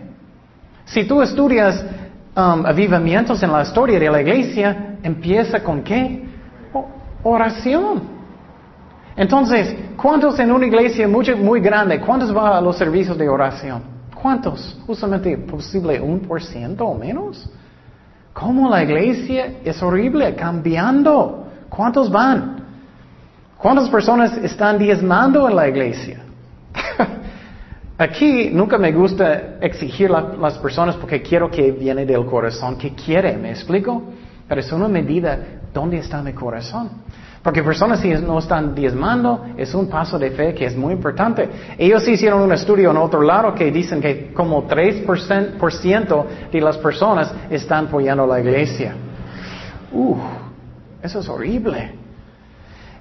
[0.85, 1.83] Si tú estudias
[2.37, 6.29] um, avivamientos en la historia de la iglesia, empieza con qué?
[7.23, 8.03] oración.
[9.17, 14.00] Entonces, ¿cuántos en una iglesia muy, muy grande, cuántos van a los servicios de oración?
[14.21, 14.77] ¿Cuántos?
[14.87, 17.49] Justamente posible un por ciento o menos.
[18.33, 21.47] ¿Cómo la iglesia es horrible, cambiando?
[21.69, 22.65] ¿Cuántos van?
[23.57, 26.23] ¿Cuántas personas están diezmando en la iglesia?
[27.99, 32.95] Aquí nunca me gusta exigir a las personas porque quiero que viene del corazón, que
[32.95, 34.03] quiere, ¿me explico?
[34.49, 35.39] Pero es una medida,
[35.73, 36.91] ¿dónde está mi corazón?
[37.43, 41.49] Porque personas no están diezmando es un paso de fe que es muy importante.
[41.79, 47.33] Ellos hicieron un estudio en otro lado que dicen que como 3% de las personas
[47.49, 48.95] están apoyando la iglesia.
[49.91, 50.17] Uh,
[51.03, 51.93] eso es horrible.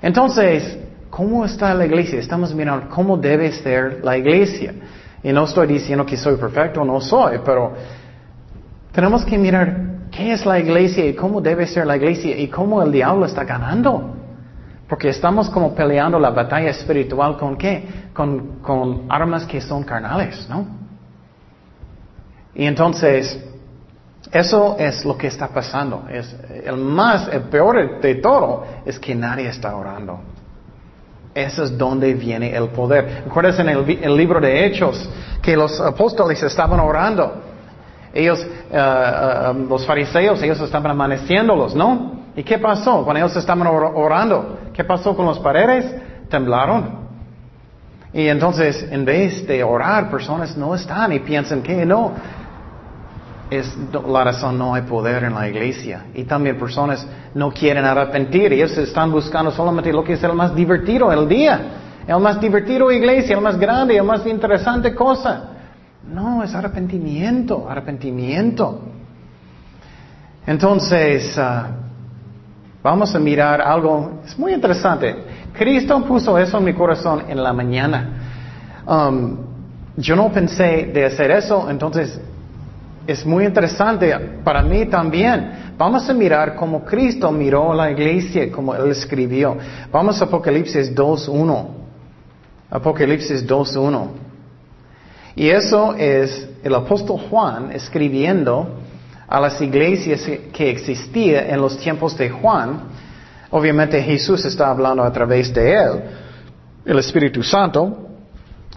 [0.02, 2.19] Entonces, ¿cómo está la iglesia?
[2.19, 4.73] Estamos mirando cómo debe ser la iglesia.
[5.21, 7.73] Y no estoy diciendo que soy perfecto, no soy, pero
[8.93, 9.75] tenemos que mirar
[10.10, 13.43] qué es la iglesia y cómo debe ser la iglesia y cómo el diablo está
[13.43, 14.15] ganando.
[14.89, 18.10] Porque estamos como peleando la batalla espiritual con qué?
[18.12, 20.65] Con, con armas que son carnales, ¿no?
[22.56, 23.39] Y entonces,
[24.32, 26.06] eso es lo que está pasando.
[26.10, 30.19] Es el más, el peor de todo es que nadie está orando.
[31.36, 33.23] Eso es donde viene el poder.
[33.25, 35.08] ¿Recuerdas en el, libro de Hechos
[35.41, 37.43] que los apóstoles estaban orando?
[38.12, 42.18] Ellos, eh, eh, los fariseos, ellos estaban amaneciéndolos, ¿no?
[42.39, 44.60] ¿Y qué pasó cuando ellos estaban orando?
[44.71, 45.93] ¿Qué pasó con los paredes?
[46.30, 47.10] Temblaron.
[48.13, 52.13] Y entonces, en vez de orar, personas no están y piensan que no,
[53.49, 53.75] es
[54.08, 56.06] la razón no hay poder en la iglesia.
[56.13, 58.54] Y también personas no quieren arrepentir.
[58.54, 61.60] Ellos están buscando solamente lo que es el más divertido el día.
[62.08, 65.58] El más divertido iglesia, el más grande, el más interesante cosa.
[66.08, 68.80] No, es arrepentimiento, arrepentimiento.
[70.47, 71.88] Entonces, ah,
[72.82, 75.15] vamos a mirar algo, es muy interesante.
[75.54, 78.10] Cristo puso eso en mi corazón en la mañana.
[78.88, 79.38] Um,
[79.98, 82.20] yo no pensé de hacer eso, entonces
[83.06, 85.74] es muy interesante para mí también.
[85.78, 89.58] Vamos a mirar cómo Cristo miró la iglesia, como Él escribió.
[89.92, 91.68] Vamos a Apocalipsis 2.1.
[92.70, 94.08] Apocalipsis 2.1.
[95.36, 98.76] Y eso es el apóstol Juan escribiendo
[99.30, 102.82] a las iglesias que existían en los tiempos de Juan.
[103.52, 106.02] Obviamente Jesús está hablando a través de él,
[106.84, 108.08] el Espíritu Santo,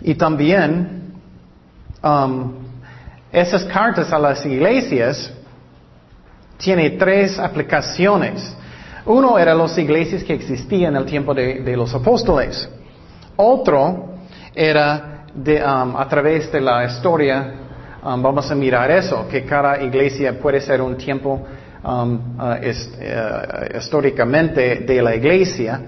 [0.03, 1.15] y también
[2.03, 2.53] um,
[3.33, 5.33] esas cartas a las iglesias
[6.59, 8.55] tienen tres aplicaciones.
[9.07, 12.69] Uno era las iglesias que existían en el tiempo de, los apóstoles.
[13.37, 14.17] Otro
[14.55, 17.62] era um, a través de la historia,
[18.03, 21.41] um, vamos a mirar eso, que cada iglesia puede ser un tiempo
[21.85, 25.81] um, uh, uh, históricamente de la iglesia.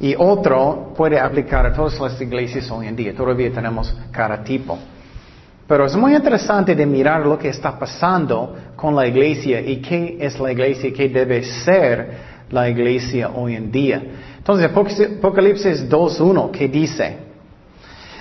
[0.00, 3.14] Y otro puede aplicar a todas las iglesias hoy en día.
[3.14, 4.78] Todavía tenemos cada tipo.
[5.68, 10.16] Pero es muy interesante de mirar lo que está pasando con la iglesia y qué
[10.18, 12.10] es la iglesia, qué debe ser
[12.50, 14.02] la iglesia hoy en día.
[14.38, 17.29] Entonces, Apocalipsis 2.1, ¿qué dice?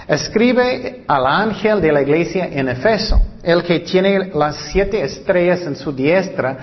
[0.10, 5.76] Escribe al ángel de la iglesia en Efeso, el que tiene las siete estrellas en
[5.76, 6.58] su diestra,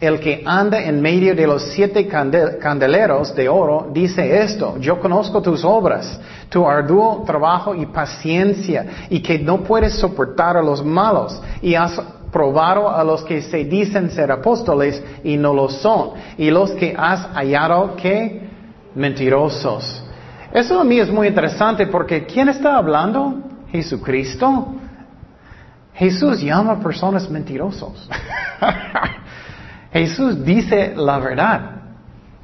[0.00, 5.42] el que anda en medio de los siete candeleros de oro, dice esto, yo conozco
[5.42, 11.38] tus obras, tu arduo trabajo y paciencia, y que no puedes soportar a los malos,
[11.60, 12.00] y has
[12.32, 16.94] probado a los que se dicen ser apóstoles y no lo son, y los que
[16.96, 18.48] has hallado que
[18.94, 20.04] mentirosos.
[20.52, 23.42] Eso a mí es muy interesante porque ¿quién está hablando?
[23.70, 24.74] Jesucristo.
[25.94, 28.08] Jesús llama a personas mentirosos.
[29.92, 31.60] Jesús dice la verdad.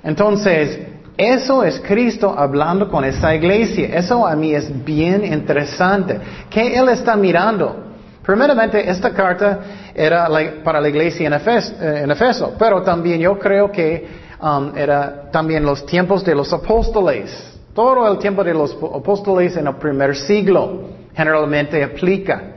[0.03, 0.81] Entonces,
[1.17, 3.97] eso es Cristo hablando con esa iglesia.
[3.97, 6.21] Eso a mí es bien interesante.
[6.51, 7.85] ¿Qué Él está mirando?
[8.25, 9.61] Primeramente, esta carta
[9.95, 10.29] era
[10.65, 14.09] para la iglesia eh, en Efeso, pero también yo creo que
[14.41, 17.54] um, era también los tiempos de los apóstoles.
[17.75, 20.83] Todo el tiempo de los apóstoles en el primer siglo
[21.15, 22.53] generalmente aplica.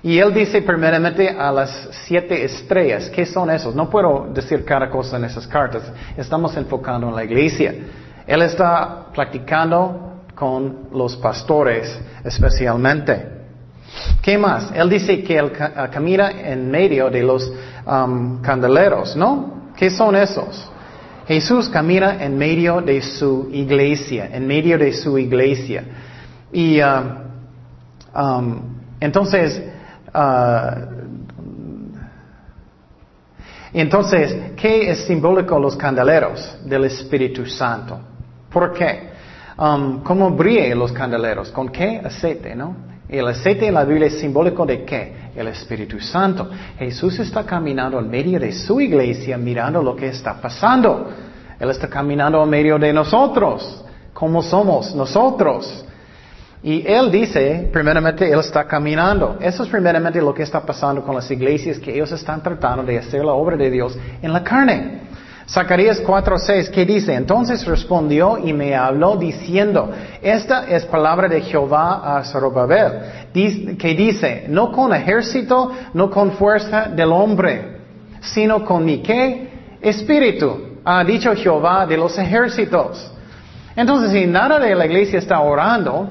[0.00, 3.10] Y él dice primeramente a las siete estrellas.
[3.10, 3.74] ¿Qué son esos?
[3.74, 5.82] No puedo decir cada cosa en esas cartas.
[6.16, 7.74] Estamos enfocando en la iglesia.
[8.26, 13.34] Él está practicando con los pastores especialmente.
[14.22, 14.70] ¿Qué más?
[14.74, 17.52] Él dice que él ah, camina en medio de los
[18.42, 19.72] candeleros, ¿no?
[19.76, 20.70] ¿Qué son esos?
[21.26, 25.84] Jesús camina en medio de su iglesia, en medio de su iglesia.
[26.52, 27.26] Y ah,
[29.00, 29.62] entonces,
[30.16, 30.76] Ah,
[33.72, 37.98] entonces, ¿qué es simbólico los candeleros del Espíritu Santo?
[38.48, 39.10] ¿Por qué?
[39.56, 41.50] ¿Cómo brillan los candeleros?
[41.50, 42.00] ¿Con qué?
[42.04, 42.93] Aceite, ¿no?
[43.08, 45.30] El aceite en la Biblia es simbólico de qué?
[45.36, 46.48] El Espíritu Santo.
[46.78, 51.10] Jesús está caminando en medio de su iglesia mirando lo que está pasando.
[51.58, 53.84] Él está caminando en medio de nosotros.
[54.12, 55.84] ¿Cómo somos nosotros?
[56.62, 59.36] Y él dice, primeramente, él está caminando.
[59.38, 62.98] Eso es primeramente lo que está pasando con las iglesias, que ellos están tratando de
[62.98, 65.02] hacer la obra de Dios en la carne.
[65.48, 67.14] Zacarías 4:6, ¿qué dice?
[67.14, 69.90] Entonces respondió y me habló diciendo,
[70.22, 73.28] esta es palabra de Jehová a Zorobabel,
[73.78, 77.78] que dice, no con ejército, no con fuerza del hombre,
[78.20, 79.52] sino con mi qué?
[79.82, 83.12] Espíritu, ha dicho Jehová de los ejércitos.
[83.76, 86.08] Entonces, si nada de la iglesia está orando,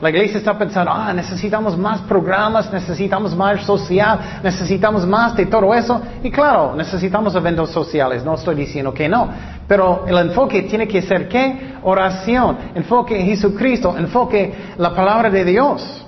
[0.00, 5.74] La iglesia está pensando, ah, necesitamos más programas, necesitamos más social, necesitamos más de todo
[5.74, 6.00] eso.
[6.22, 9.28] Y claro, necesitamos eventos sociales, no estoy diciendo que no.
[9.66, 11.74] Pero el enfoque tiene que ser qué?
[11.82, 16.06] Oración, enfoque en Jesucristo, enfoque la palabra de Dios.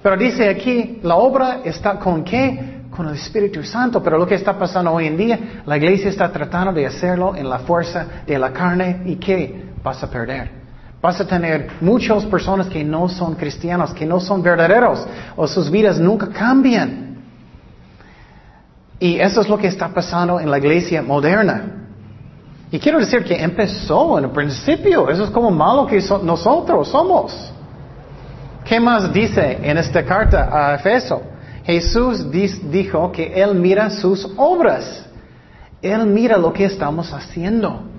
[0.00, 2.82] Pero dice aquí, la obra está con qué?
[2.88, 4.00] Con el Espíritu Santo.
[4.00, 7.50] Pero lo que está pasando hoy en día, la iglesia está tratando de hacerlo en
[7.50, 9.72] la fuerza de la carne y qué?
[9.82, 10.65] Vas a perder.
[11.06, 15.70] Vas a tener muchas personas que no son cristianos, que no son verdaderos, o sus
[15.70, 17.18] vidas nunca cambian.
[18.98, 21.86] Y eso es lo que está pasando en la iglesia moderna.
[22.72, 27.52] Y quiero decir que empezó en el principio, eso es como malo que nosotros somos.
[28.64, 31.22] ¿Qué más dice en esta carta a Efeso?
[31.62, 35.06] Jesús dijo que Él mira sus obras.
[35.80, 37.94] Él mira lo que estamos haciendo.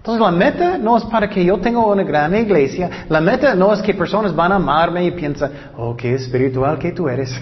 [0.00, 3.70] Entonces la meta no es para que yo tenga una gran iglesia, la meta no
[3.70, 7.38] es que personas van a amarme y piensan, oh, qué espiritual que tú eres.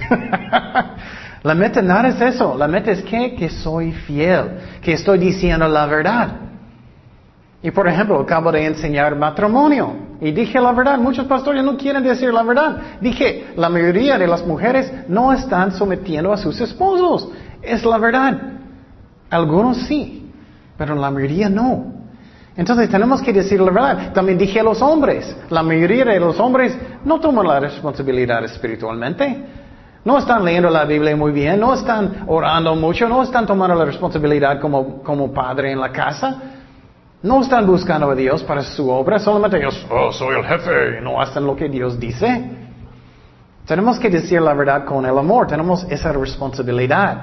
[1.45, 5.69] la meta nada es eso, la meta es que, que soy fiel, que estoy diciendo
[5.69, 6.31] la verdad.
[7.63, 12.03] Y por ejemplo, acabo de enseñar matrimonio y dije la verdad, muchos pastores no quieren
[12.03, 12.77] decir la verdad.
[13.01, 17.29] Dije, la mayoría de las mujeres no están sometiendo a sus esposos,
[17.63, 18.37] es la verdad.
[19.31, 20.33] Algunos sí,
[20.77, 21.98] pero la mayoría no.
[22.59, 24.13] Entonces tenemos que decir la verdad.
[24.13, 29.45] También dije a los hombres, la mayoría de los hombres no toman la responsabilidad espiritualmente.
[30.05, 33.85] No están leyendo la Biblia muy bien, no están orando mucho, no están tomando la
[33.85, 36.37] responsabilidad como, como padre en la casa.
[37.23, 41.05] No están buscando a Dios para su obra, solamente ellos, oh, soy el jefe, y
[41.05, 42.45] no hacen lo que Dios dice.
[43.67, 47.23] Tenemos que decir la verdad con el amor, tenemos esa responsabilidad.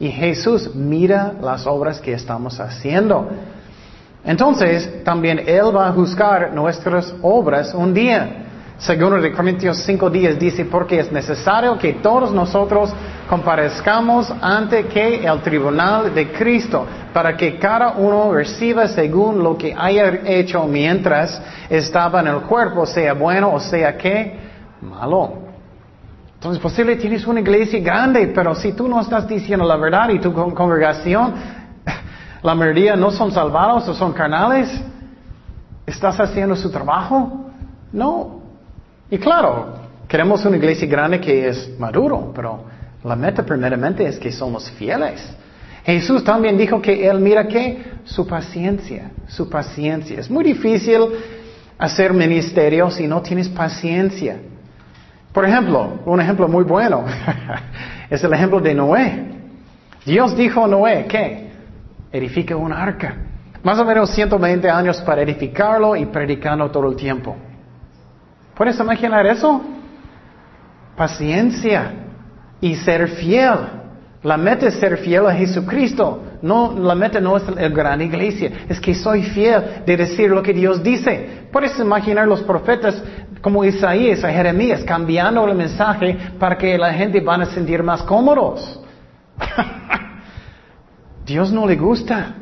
[0.00, 3.28] Y Jesús mira las obras que estamos haciendo.
[4.24, 8.40] Entonces, también Él va a juzgar nuestras obras un día.
[8.78, 12.92] Segundo de Corintios 5 días dice, porque es necesario que todos nosotros
[13.28, 19.74] comparezcamos ante que el tribunal de Cristo, para que cada uno reciba según lo que
[19.76, 24.38] haya hecho mientras estaba en el cuerpo, sea bueno o sea que
[24.80, 25.44] malo.
[26.34, 30.18] Entonces, posible tienes una iglesia grande, pero si tú no estás diciendo la verdad y
[30.18, 31.32] tu congregación
[32.44, 34.68] la mayoría no son salvados o son carnales,
[35.86, 37.50] ¿estás haciendo su trabajo?
[37.90, 38.42] No.
[39.10, 42.64] Y claro, queremos una iglesia grande que es maduro, pero
[43.02, 45.26] la meta primeramente es que somos fieles.
[45.86, 50.20] Jesús también dijo que Él mira que su paciencia, su paciencia.
[50.20, 51.00] Es muy difícil
[51.78, 54.36] hacer ministerio si no tienes paciencia.
[55.32, 57.06] Por ejemplo, un ejemplo muy bueno
[58.10, 59.24] es el ejemplo de Noé.
[60.04, 61.43] Dios dijo a Noé, ¿qué?
[62.14, 63.16] Edifica un arca.
[63.64, 67.34] Más o menos 120 años para edificarlo y predicando todo el tiempo.
[68.54, 69.60] ¿Puedes imaginar eso?
[70.96, 71.92] Paciencia
[72.60, 73.58] y ser fiel.
[74.22, 76.22] La meta es ser fiel a Jesucristo.
[76.40, 78.64] No, la meta no es la gran iglesia.
[78.68, 81.48] Es que soy fiel de decir lo que Dios dice.
[81.50, 83.02] Puedes imaginar los profetas
[83.40, 88.80] como Isaías Jeremías cambiando el mensaje para que la gente van a sentir más cómodos.
[91.24, 92.34] Dios no le gusta.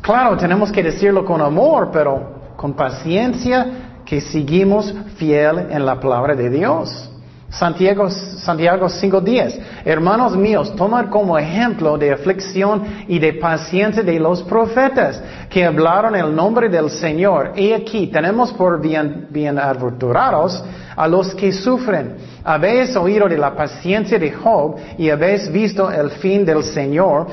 [0.00, 6.34] Claro, tenemos que decirlo con amor, pero con paciencia que seguimos fiel en la palabra
[6.34, 7.08] de Dios.
[7.50, 9.60] Santiago, Santiago 5.10.
[9.84, 16.16] Hermanos míos, tomad como ejemplo de aflicción y de paciencia de los profetas que hablaron
[16.16, 17.52] el nombre del Señor.
[17.56, 20.64] Y aquí tenemos por bien, bienaventurados
[20.96, 22.16] a los que sufren.
[22.42, 27.26] Habéis oído de la paciencia de Job y habéis visto el fin del Señor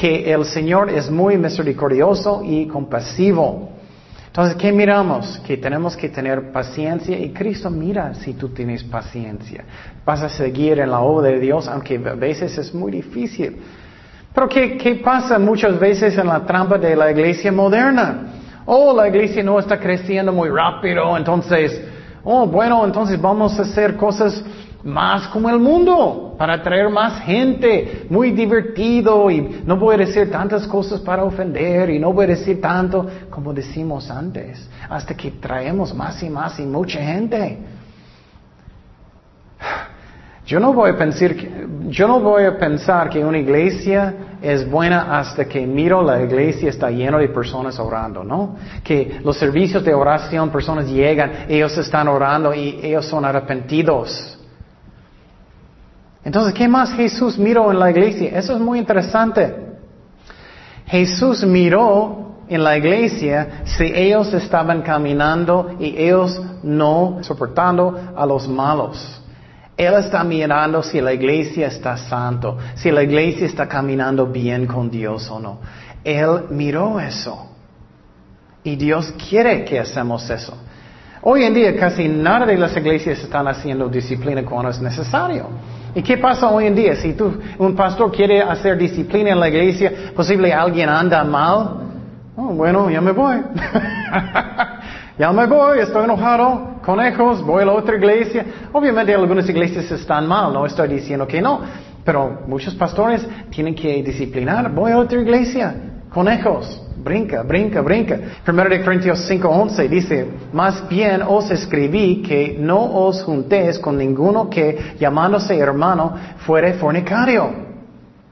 [0.00, 3.68] que el Señor es muy misericordioso y compasivo.
[4.28, 5.38] Entonces, ¿qué miramos?
[5.46, 9.62] Que tenemos que tener paciencia y Cristo mira si tú tienes paciencia.
[10.06, 13.58] Vas a seguir en la obra de Dios, aunque a veces es muy difícil.
[14.34, 18.28] Pero ¿qué, qué pasa muchas veces en la trampa de la iglesia moderna?
[18.64, 21.78] Oh, la iglesia no está creciendo muy rápido, entonces,
[22.24, 24.42] oh, bueno, entonces vamos a hacer cosas
[24.84, 30.30] más como el mundo, para atraer más gente, muy divertido y no voy a decir
[30.30, 35.32] tantas cosas para ofender y no voy a decir tanto como decimos antes, hasta que
[35.32, 37.58] traemos más y más y mucha gente.
[40.46, 44.68] Yo no voy a pensar que, yo no voy a pensar que una iglesia es
[44.68, 48.56] buena hasta que miro la iglesia está llena de personas orando, ¿no?
[48.82, 54.39] Que los servicios de oración, personas llegan, ellos están orando y ellos son arrepentidos.
[56.24, 58.38] Entonces, ¿qué más Jesús miró en la iglesia?
[58.38, 59.54] Eso es muy interesante.
[60.86, 68.48] Jesús miró en la iglesia si ellos estaban caminando y ellos no soportando a los
[68.48, 69.22] malos.
[69.76, 74.90] Él está mirando si la iglesia está santo, si la iglesia está caminando bien con
[74.90, 75.58] Dios o no.
[76.04, 77.46] Él miró eso.
[78.62, 80.54] Y Dios quiere que hacemos eso.
[81.22, 85.48] Hoy en día casi nada de las iglesias están haciendo disciplina cuando es necesario.
[85.94, 86.94] ¿Y qué pasa hoy en día?
[86.96, 91.80] Si tú, un pastor quiere hacer disciplina en la iglesia, posible alguien anda mal,
[92.36, 93.36] oh, bueno, ya me voy.
[95.18, 98.44] ya me voy, estoy enojado, conejos, voy a la otra iglesia.
[98.72, 101.60] Obviamente algunas iglesias están mal, no estoy diciendo que no,
[102.04, 105.74] pero muchos pastores tienen que disciplinar, voy a otra iglesia,
[106.12, 108.18] conejos, brinca, brinca, brinca.
[108.44, 114.48] Primero de Corintios 5:11 dice, más bien os escribí que no os juntéis con ninguno
[114.48, 116.14] que llamándose hermano
[116.46, 117.70] fuere fornicario.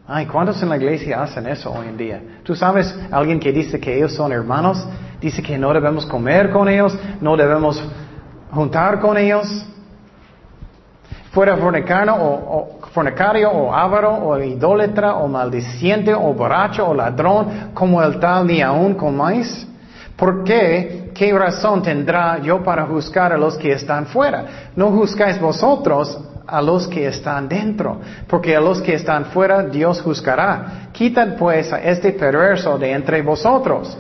[0.07, 2.23] Ay, ¿cuántos en la iglesia hacen eso hoy en día?
[2.43, 4.87] ¿Tú sabes alguien que dice que ellos son hermanos?
[5.21, 7.83] Dice que no debemos comer con ellos, no debemos
[8.51, 9.67] juntar con ellos.
[11.31, 18.03] Fuera fornicario o, fornicario o avaro o idólatra o maldiciente o borracho o ladrón como
[18.03, 19.67] el tal ni aún comáis.
[20.17, 21.13] ¿Por qué?
[21.15, 24.71] ¿Qué razón tendrá yo para juzgar a los que están fuera?
[24.75, 30.01] No juzgáis vosotros a los que están dentro, porque a los que están fuera Dios
[30.03, 30.89] juzgará.
[30.91, 33.97] Quitad pues a este perverso de entre vosotros.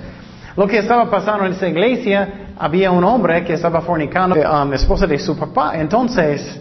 [0.57, 4.73] Lo que estaba pasando en esa iglesia, había un hombre que estaba fornicando a um,
[4.73, 5.79] esposa de su papá.
[5.79, 6.61] Entonces,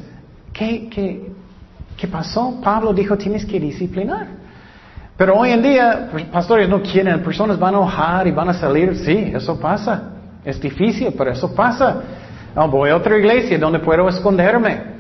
[0.54, 1.37] ¿qué, qué,
[1.98, 2.62] qué pasó?
[2.64, 4.28] Pablo dijo, tienes que disciplinar.
[5.18, 8.54] Pero hoy en día, pues, pastores no quieren, personas van a enojar y van a
[8.54, 8.96] salir.
[8.96, 10.12] Sí, eso pasa.
[10.46, 12.02] Es difícil, pero eso pasa.
[12.56, 14.96] No, voy a otra iglesia donde puedo esconderme.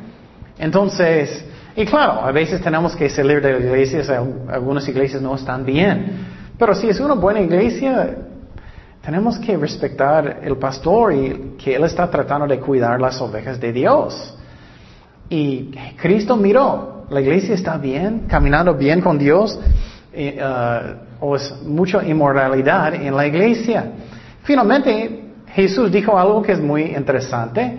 [0.57, 1.45] Entonces,
[1.75, 6.25] y claro, a veces tenemos que salir de iglesias, algunas iglesias no están bien.
[6.57, 8.17] Pero si es una buena iglesia,
[9.03, 13.71] tenemos que respetar el pastor y que él está tratando de cuidar las ovejas de
[13.71, 14.36] Dios.
[15.29, 22.03] Y Cristo miró, la iglesia está bien, caminando bien con Dios, uh, o es mucha
[22.05, 23.91] inmoralidad en la iglesia.
[24.43, 27.77] Finalmente, Jesús dijo algo que es muy interesante.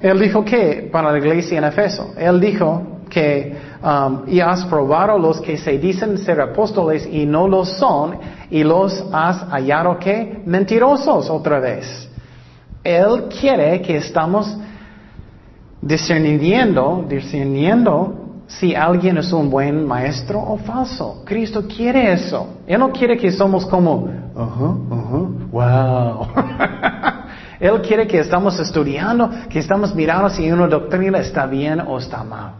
[0.00, 5.18] Él dijo que para la iglesia en Efeso, él dijo que um, y has probado
[5.18, 8.18] los que se dicen ser apóstoles y no lo son,
[8.50, 12.08] y los has hallado que mentirosos otra vez.
[12.82, 14.56] Él quiere que estamos
[15.84, 21.22] discerniendo, discerniendo si alguien es un buen maestro o falso.
[21.24, 22.60] Cristo quiere eso.
[22.66, 24.08] Él no quiere que somos como,
[25.50, 26.28] wow.
[27.60, 32.24] Él quiere que estamos estudiando, que estamos mirando si una doctrina está bien o está
[32.24, 32.54] mal.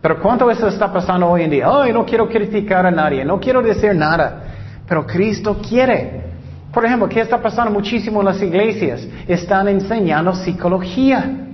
[0.00, 1.66] Pero ¿cuánto eso está pasando hoy en día?
[1.68, 4.44] Ay, no quiero criticar a nadie, no quiero decir nada.
[4.86, 6.30] Pero Cristo quiere.
[6.72, 9.06] Por ejemplo, ¿qué está pasando muchísimo en las iglesias?
[9.26, 11.48] Están enseñando psicología.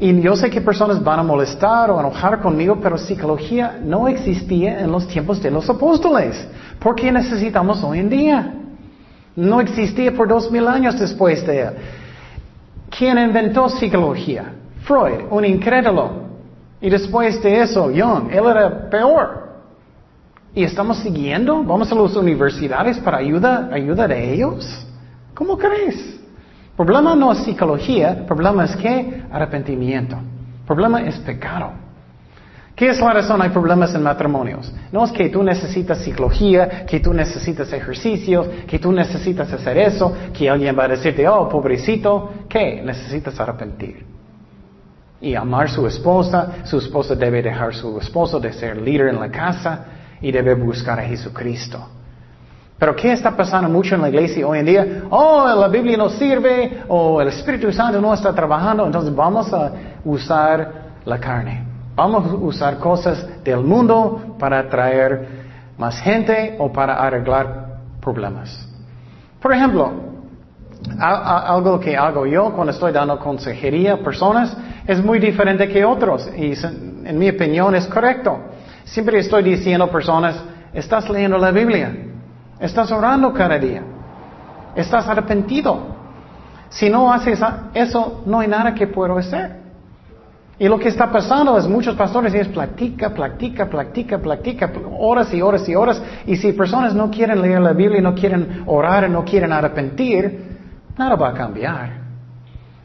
[0.00, 4.80] Y yo sé que personas van a molestar o enojar conmigo, pero psicología no existía
[4.80, 6.48] en los tiempos de los apóstoles.
[6.78, 8.54] ¿Por qué necesitamos hoy en día?
[9.36, 11.70] No existía por dos mil años después de él.
[12.88, 14.54] ¿Quién inventó psicología?
[14.84, 16.30] Freud, un incrédulo.
[16.80, 19.50] Y después de eso, Young, él era peor.
[20.54, 21.62] ¿Y estamos siguiendo?
[21.62, 24.86] ¿Vamos a las universidades para ayuda, ayuda de ellos?
[25.34, 26.19] ¿Cómo crees?
[26.80, 30.16] Problema no es psicología, problema es que arrepentimiento.
[30.66, 31.72] Problema es pecado.
[32.74, 33.42] ¿Qué es la razón?
[33.42, 34.72] Hay problemas en matrimonios.
[34.90, 40.10] No es que tú necesitas psicología, que tú necesitas ejercicios, que tú necesitas hacer eso,
[40.32, 42.80] que alguien va a decirte, oh, pobrecito, ¿qué?
[42.82, 44.06] Necesitas arrepentir
[45.20, 49.20] y amar a su esposa, su esposa debe dejar su esposo de ser líder en
[49.20, 49.84] la casa
[50.22, 51.99] y debe buscar a Jesucristo.
[52.80, 55.02] Pero ¿qué está pasando mucho en la iglesia hoy en día?
[55.10, 59.70] Oh, la Biblia no sirve, o el Espíritu Santo no está trabajando, entonces vamos a
[60.02, 60.72] usar
[61.04, 61.62] la carne.
[61.94, 65.28] Vamos a usar cosas del mundo para atraer
[65.76, 68.66] más gente o para arreglar problemas.
[69.42, 69.92] Por ejemplo,
[70.98, 74.56] algo que hago yo cuando estoy dando consejería a personas,
[74.86, 78.38] es muy diferente que otros y en mi opinión es correcto.
[78.84, 81.94] Siempre estoy diciendo a personas, estás leyendo la Biblia,
[82.60, 83.82] estás orando cada día,
[84.74, 85.98] estás arrepentido.
[86.68, 87.40] Si no haces
[87.74, 89.58] eso, no hay nada que puedo hacer.
[90.60, 95.40] Y lo que está pasando es muchos pastores es platica, platica, platica, platica, horas y
[95.40, 96.02] horas y horas.
[96.26, 100.58] Y si personas no quieren leer la Biblia, no quieren orar, no quieren arrepentir,
[100.98, 102.00] nada va a cambiar.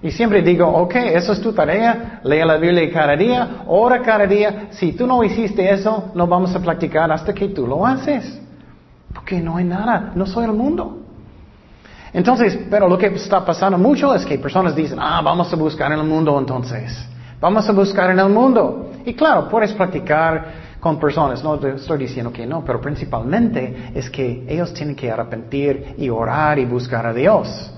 [0.02, 4.26] Y siempre digo, ok, eso es tu tarea, lee la Biblia cada día, ora cada
[4.26, 4.68] día.
[4.70, 8.42] Si tú no hiciste eso, no vamos a practicar hasta que tú lo haces.
[9.16, 11.00] Porque no hay nada, no soy el mundo.
[12.14, 15.92] Entonces, pero lo que está pasando mucho es que personas dicen, ah, vamos a buscar
[15.92, 17.08] en el mundo entonces.
[17.42, 18.92] Vamos a buscar en el mundo.
[19.06, 24.46] Y claro, puedes practicar con personas, no estoy diciendo que no, pero principalmente es que
[24.48, 27.72] ellos tienen que arrepentir y orar y buscar a Dios.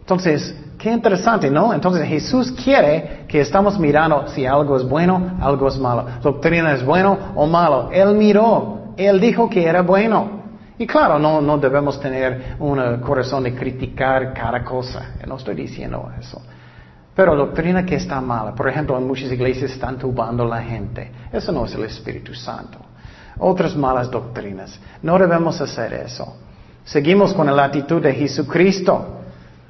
[0.00, 1.72] Entonces, qué interesante, ¿no?
[1.72, 6.04] Entonces Jesús quiere que estamos mirando si algo es bueno, algo es malo.
[6.22, 7.90] Doctrina es bueno o malo.
[7.92, 10.35] Él miró, él dijo que era bueno.
[10.78, 15.14] Y claro, no, no debemos tener un corazón de criticar cada cosa.
[15.26, 16.42] No estoy diciendo eso.
[17.14, 21.10] Pero doctrina que está mala, por ejemplo, en muchas iglesias están tubando la gente.
[21.32, 22.78] Eso no es el Espíritu Santo.
[23.38, 24.78] Otras malas doctrinas.
[25.02, 26.36] No debemos hacer eso.
[26.84, 29.20] Seguimos con la actitud de Jesucristo.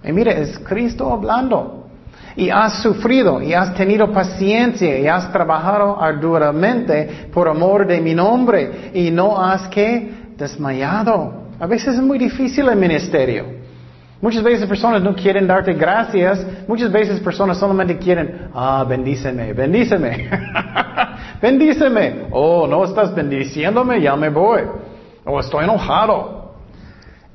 [0.03, 1.87] Y mire, es Cristo hablando.
[2.35, 8.15] Y has sufrido, y has tenido paciencia, y has trabajado arduamente por amor de mi
[8.15, 11.47] nombre, y no has que desmayado.
[11.59, 13.45] A veces es muy difícil el ministerio.
[14.21, 20.31] Muchas veces personas no quieren darte gracias, muchas veces personas solamente quieren, ah, bendíceme, bendíceme,
[21.43, 22.27] bendíceme.
[22.31, 24.63] Oh, no estás bendiciéndome, ya me voy.
[25.25, 26.55] Oh, estoy enojado.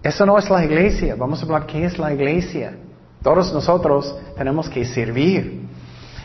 [0.01, 1.15] Eso no es la iglesia.
[1.15, 2.73] Vamos a hablar qué es la iglesia.
[3.21, 5.61] Todos nosotros tenemos que servir.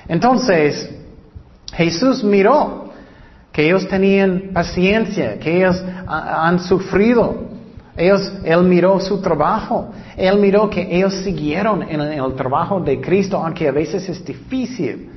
[0.09, 0.91] Entonces,
[1.75, 2.86] Jesús miró
[3.57, 7.47] que ellos tenían paciencia, que ellos han sufrido.
[7.97, 9.93] Ellos, él miró su trabajo.
[10.15, 15.09] Él miró que ellos siguieron en el, trabajo de Cristo, aunque a veces es difícil.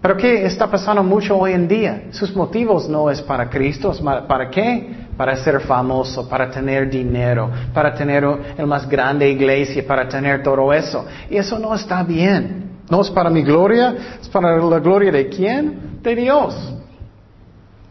[0.00, 2.04] Pero ¿qué está pasando mucho hoy en día?
[2.12, 3.92] Sus motivos no es para Cristo,
[4.28, 5.08] ¿para qué?
[5.16, 8.24] Para ser famoso, para tener dinero, para tener
[8.56, 11.04] el más grande iglesia, para tener todo eso.
[11.28, 12.78] Y eso no está bien.
[12.88, 15.98] No es para mi gloria, es para la gloria de quién?
[16.00, 16.74] De Dios.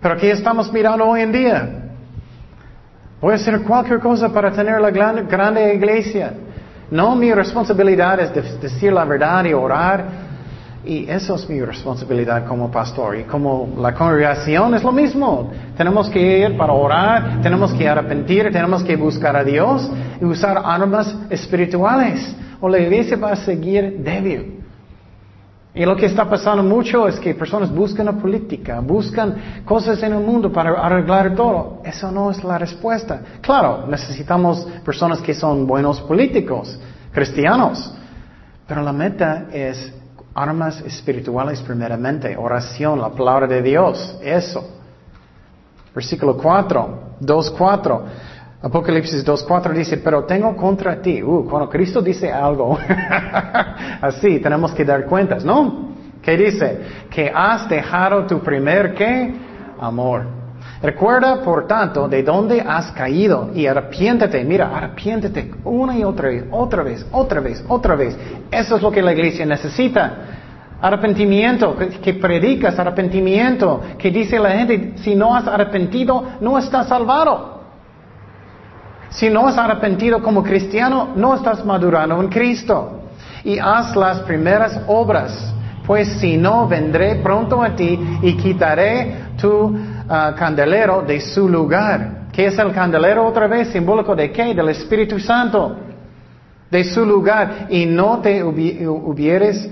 [0.04, 1.70] Pero ¿qué estamos mirando hoy en día?
[3.22, 6.34] Voy a hacer cualquier cosa para tener la grande iglesia.
[6.92, 10.06] No, mi responsabilidad es decir la verdad y orar.
[10.84, 13.18] Y eso es mi responsabilidad como pastor.
[13.18, 15.50] Y como la congregación es lo mismo.
[15.78, 19.90] Tenemos que ir para orar, tenemos que arrepentir, tenemos que buscar a Dios
[20.20, 22.36] y usar armas espirituales.
[22.60, 24.63] O la iglesia va a seguir débil.
[25.76, 30.14] Y lo que está pasando mucho es que personas buscan la política, buscan cosas en
[30.14, 31.82] el mundo para arreglar todo.
[31.84, 33.22] Eso no es la respuesta.
[33.42, 36.80] Claro, necesitamos personas que son buenos políticos,
[37.12, 37.92] cristianos.
[38.68, 39.92] Pero la meta es
[40.36, 44.80] armas espirituales primeramente, oración, la palabra de Dios, eso.
[45.94, 48.06] Versículo 4, 2, 4.
[48.64, 51.22] Apocalipsis 2.4 dice, pero tengo contra ti.
[51.22, 52.80] Uh, cuando Cristo dice algo,
[54.02, 55.92] así tenemos que dar cuentas, ¿no?
[56.22, 56.80] ¿Qué dice?
[57.10, 59.36] Que has dejado tu primer, ¿qué?
[59.82, 60.28] Amor.
[60.82, 64.42] Recuerda, por tanto, de dónde has caído y arrepiéntete.
[64.46, 68.18] Mira, arrepiéntete una y otra vez, otra vez, otra vez, otra vez.
[68.50, 70.14] Eso es lo que la iglesia necesita.
[70.80, 76.88] Arrepentimiento, que, que predicas arrepentimiento, que dice la gente, si no has arrepentido, no estás
[76.88, 77.53] salvado.
[79.14, 83.02] Si no has arrepentido como cristiano, no estás madurando en Cristo.
[83.44, 85.54] Y haz las primeras obras,
[85.86, 89.78] pues si no, vendré pronto a ti y quitaré tu
[90.10, 92.24] ah, candelero de su lugar.
[92.32, 93.68] ¿Qué es el candelero otra vez?
[93.68, 94.56] Simbólico de qué?
[94.56, 95.76] Del Espíritu Santo.
[96.72, 97.68] De su lugar.
[97.70, 99.70] Y no te hubieres,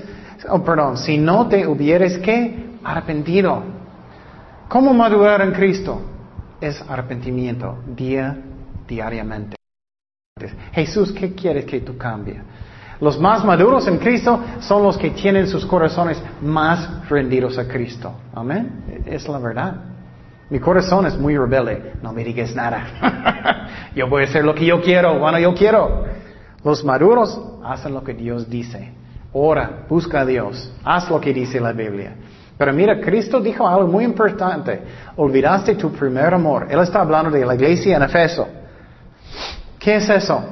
[0.47, 2.77] oh, perdón, si no te hubieres qué?
[2.83, 3.63] Arrepentido.
[4.67, 5.99] ¿Cómo madurar en Cristo?
[6.61, 8.37] Es arrepentimiento día
[8.91, 9.55] diariamente.
[10.73, 12.41] Jesús, ¿qué quieres que tú cambie?
[12.99, 18.13] Los más maduros en Cristo son los que tienen sus corazones más rendidos a Cristo.
[18.35, 19.03] Amén.
[19.05, 19.75] Es la verdad.
[20.49, 21.93] Mi corazón es muy rebelde.
[22.03, 23.69] No me digas nada.
[23.95, 26.05] yo voy a hacer lo que yo quiero, bueno, yo quiero.
[26.63, 28.91] Los maduros hacen lo que Dios dice.
[29.33, 30.71] Ora, busca a Dios.
[30.83, 32.13] Haz lo que dice la Biblia.
[32.57, 34.81] Pero mira, Cristo dijo algo muy importante.
[35.15, 36.67] Olvidaste tu primer amor.
[36.69, 38.60] Él está hablando de la iglesia en Efeso.
[39.81, 40.43] ¿Qué es eso?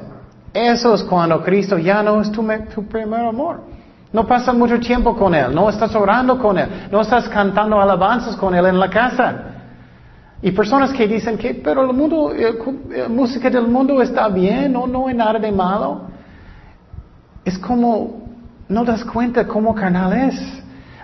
[0.51, 2.43] Eso es cuando Cristo ya no es tu,
[2.87, 3.61] primer amor.
[4.11, 8.35] No pasas mucho tiempo con Él, no estás orando con Él, no estás cantando alabanzas
[8.35, 9.43] con Él en la casa.
[10.41, 14.87] Y personas que dicen que, pero el mundo, la música del mundo está bien, no,
[14.87, 16.01] no hay nada de malo.
[17.45, 18.23] Es como,
[18.67, 20.58] no das cuenta cómo carnal es.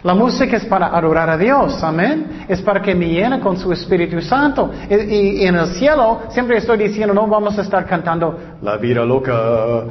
[0.06, 2.46] La música es para adorar a Dios, amén.
[2.48, 4.72] Es para que me llene con su Espíritu Santo.
[4.88, 9.34] Y, en el cielo siempre estoy diciendo, no vamos a estar cantando la vida loca.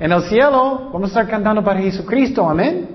[0.00, 2.88] en el cielo vamos a estar cantando para Jesucristo, amén.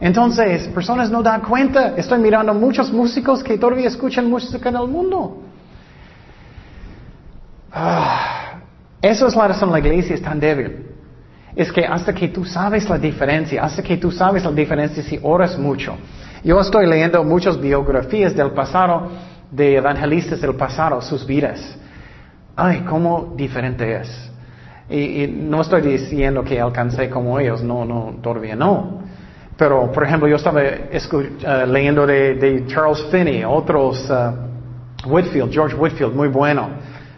[0.00, 1.94] Entonces, personas no dan cuenta.
[1.96, 5.44] Estoy mirando muchos músicos que todavía escuchan música en el mundo.
[7.72, 8.54] Ah,
[9.00, 10.89] eso es la razón la iglesia es tan débil.
[11.56, 15.18] Es que hasta que tú sabes la diferencia, hasta que tú sabes la diferencia si
[15.22, 15.96] oras mucho.
[16.42, 19.10] Yo estoy leyendo muchas biografías del pasado,
[19.50, 21.76] de evangelistas del pasado, sus vidas.
[22.56, 24.30] Ay, cómo diferente es.
[24.88, 29.02] Y, no estoy diciendo que alcancé como ellos, no, no, todavía no.
[29.56, 36.14] Pero, por ejemplo, yo estaba uh, leyendo de, Charles Finney, otros, uh, Whitfield, George Whitfield,
[36.14, 36.70] muy bueno.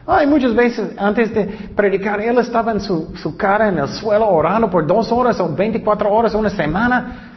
[0.07, 1.45] Ay, muchas veces antes de
[1.77, 6.13] predicar, él estaba en su, cara en el suelo orando por dos horas o 24
[6.13, 7.31] horas, una semana,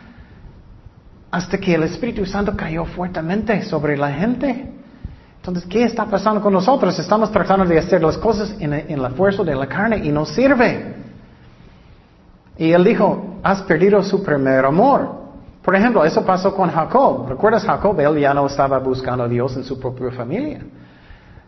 [1.30, 4.72] hasta que el Espíritu Santo cayó fuertemente sobre la gente.
[5.38, 6.97] Entonces, ¿qué está pasando con nosotros?
[6.97, 10.95] Estamos tratando de hacer las cosas en, la fuerza de la carne y no sirve.
[12.57, 15.24] Y él dijo, has perdido su primer amor.
[15.61, 17.28] Por ejemplo, eso pasó con Jacob.
[17.30, 17.99] ¿Recuerdas Jacob?
[17.99, 20.61] Él ya no estaba buscando a Dios en su propia familia.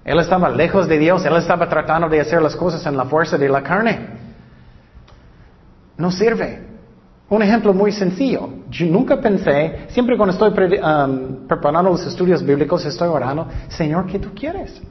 [0.08, 3.38] Él estaba lejos de Dios, él estaba tratando de hacer las cosas en la fuerza
[3.38, 4.08] de la carne.
[5.98, 6.66] No sirve.
[7.28, 8.48] Un ejemplo muy sencillo.
[8.70, 14.18] Yo nunca pensé, siempre cuando estoy um, preparando los estudios bíblicos, estoy orando, Señor, ¿qué
[14.18, 14.82] tú quieres?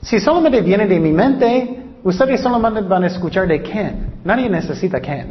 [0.00, 4.14] Si solamente viene de mi mente, ustedes solamente van a escuchar de quién.
[4.24, 5.30] Nadie necesita quién.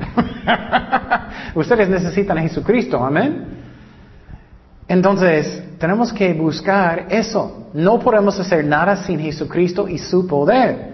[1.55, 3.62] ustedes necesitan a Jesucristo, amén.
[4.93, 7.69] Entonces, tenemos que buscar eso.
[7.73, 10.93] No podemos hacer nada sin Jesucristo y su poder.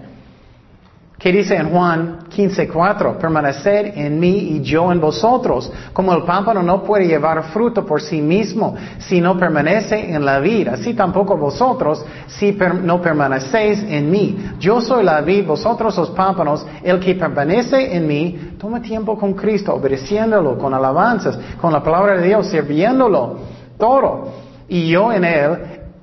[1.18, 3.18] ¿Qué dice en Juan 15:4?
[3.18, 5.70] Permanecer en mí y yo en vosotros.
[5.92, 10.38] Como el pámpano no puede llevar fruto por sí mismo si no permanece en la
[10.40, 14.52] vida, así tampoco vosotros si no permanecéis en mí.
[14.58, 16.66] Yo soy la vid, vosotros los pámpanos.
[16.82, 22.16] El que permanece en mí, toma tiempo con Cristo, obedeciéndolo, con alabanzas, con la palabra
[22.16, 24.28] de Dios, sirviéndolo, todo.
[24.68, 25.58] Y yo en él,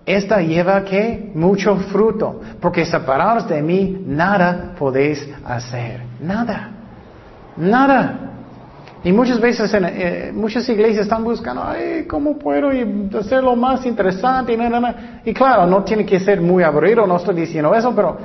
[0.06, 6.72] esta lleva que mucho fruto, porque separados de mí nada podéis hacer, nada,
[7.56, 8.20] nada.
[9.04, 12.70] Y muchas veces en, eh, muchas iglesias están buscando, ay, ¿cómo puedo
[13.18, 14.54] hacerlo más interesante?
[14.54, 18.18] Y, y claro, no tiene que ser muy aburrido, no estoy diciendo eso, pero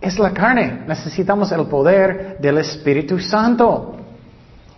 [0.00, 0.82] es la carne.
[0.86, 3.96] Necesitamos el poder del Espíritu Santo.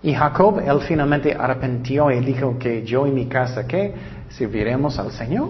[0.06, 3.92] Y Jacob, él finalmente arrepintió y dijo que yo y mi casa, ¿qué?
[4.28, 5.48] Serviremos al Señor.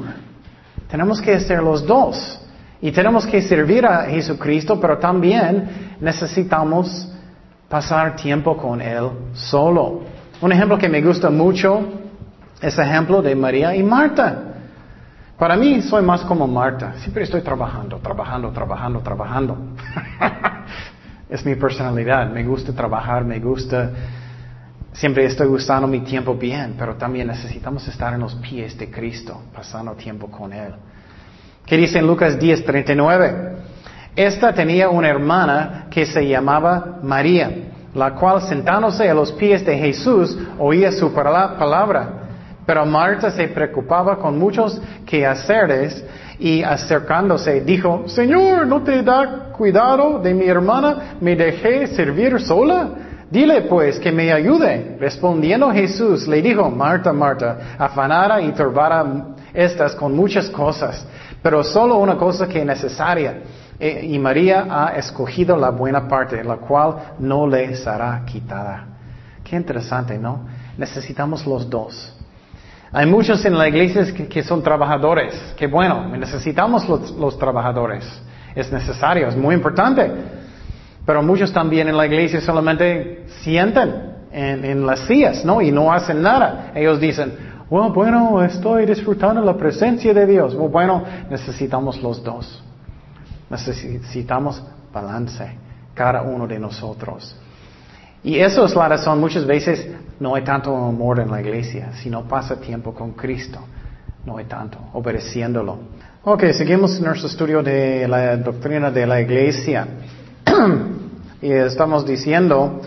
[0.91, 2.41] Tenemos que hacer los dos.
[2.81, 7.07] Y tenemos que servir a Jesucristo, pero también necesitamos
[7.69, 10.05] pasar tiempo con Él solo.
[10.41, 11.87] Un ejemplo que me gusta mucho
[12.63, 14.43] es el ejemplo de María y Marta.
[15.39, 16.95] Para mí soy más como Marta.
[17.01, 19.59] Siempre estoy trabajando, trabajando, trabajando, trabajando.
[21.29, 22.31] es mi personalidad.
[22.31, 23.91] Me gusta trabajar, me gusta
[24.97, 29.43] Siempre estoy usando mi tiempo bien, pero también necesitamos estar en los pies de Cristo,
[29.55, 30.73] pasando tiempo con Él.
[31.67, 33.57] ¿Qué dice en Lucas 10:39?
[34.17, 37.51] Esta tenía una hermana que se llamaba María,
[37.95, 42.09] la cual sentándose a los pies de Jesús oía su palabra.
[42.65, 46.03] Pero Marta se preocupaba con muchos quehaceres
[46.39, 51.17] y acercándose dijo, Señor, ¿no te da cuidado de mi hermana?
[51.21, 53.06] ¿Me dejé servir sola?
[53.31, 54.97] Dile pues que me ayude.
[55.01, 61.07] Respondiendo Jesús le dijo, Marta, Marta, afanada y turbada estás con muchas cosas,
[61.43, 63.41] pero solo una cosa que es necesaria.
[63.79, 68.87] E, y María ha escogido la buena parte, la cual no le será quitada.
[69.43, 70.47] Qué interesante, ¿no?
[70.79, 72.13] Necesitamos los dos.
[72.93, 75.55] Hay muchos en la iglesia que, son trabajadores.
[75.57, 78.05] Qué bueno, necesitamos los trabajadores.
[78.55, 80.11] Es necesario, es muy importante.
[81.07, 85.63] Pero muchos también en la iglesia solamente sienten en, las sillas, ¿no?
[85.63, 86.73] Y no hacen nada.
[86.75, 87.33] Ellos dicen,
[87.71, 90.55] bueno, bueno, estoy disfrutando la presencia de Dios.
[90.55, 92.63] Bueno, necesitamos los dos.
[93.49, 95.49] Necesitamos balance,
[95.95, 97.37] cada uno de nosotros.
[98.25, 99.89] Y eso es la razón, muchas veces
[100.19, 103.61] no hay tanto amor en la iglesia, si no pasa tiempo con Cristo,
[104.25, 105.79] no hay tanto, obedeciéndolo.
[106.25, 109.87] Ok, seguimos nuestro estudio de la doctrina de la iglesia.
[111.43, 112.81] y estamos diciendo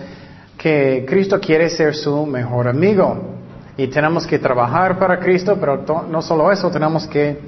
[0.57, 3.37] que Cristo quiere ser su mejor amigo.
[3.77, 7.39] Y tenemos que trabajar para Cristo, pero no solo eso, tenemos que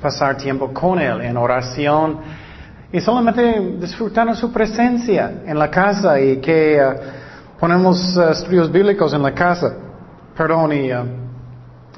[0.00, 2.18] pasar tiempo con Él en oración
[2.92, 9.12] y solamente disfrutando su presencia en la casa y que uh, ponemos uh, estudios bíblicos
[9.12, 9.74] en la casa.
[10.36, 11.04] Perdón, y, uh,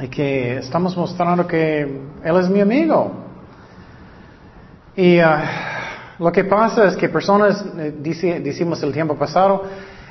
[0.01, 1.83] y que estamos mostrando que
[2.25, 3.13] Él es mi amigo.
[4.97, 5.19] Y
[6.19, 7.93] lo que pasa es que personas, eh,
[8.43, 9.65] decimos el tiempo pasado,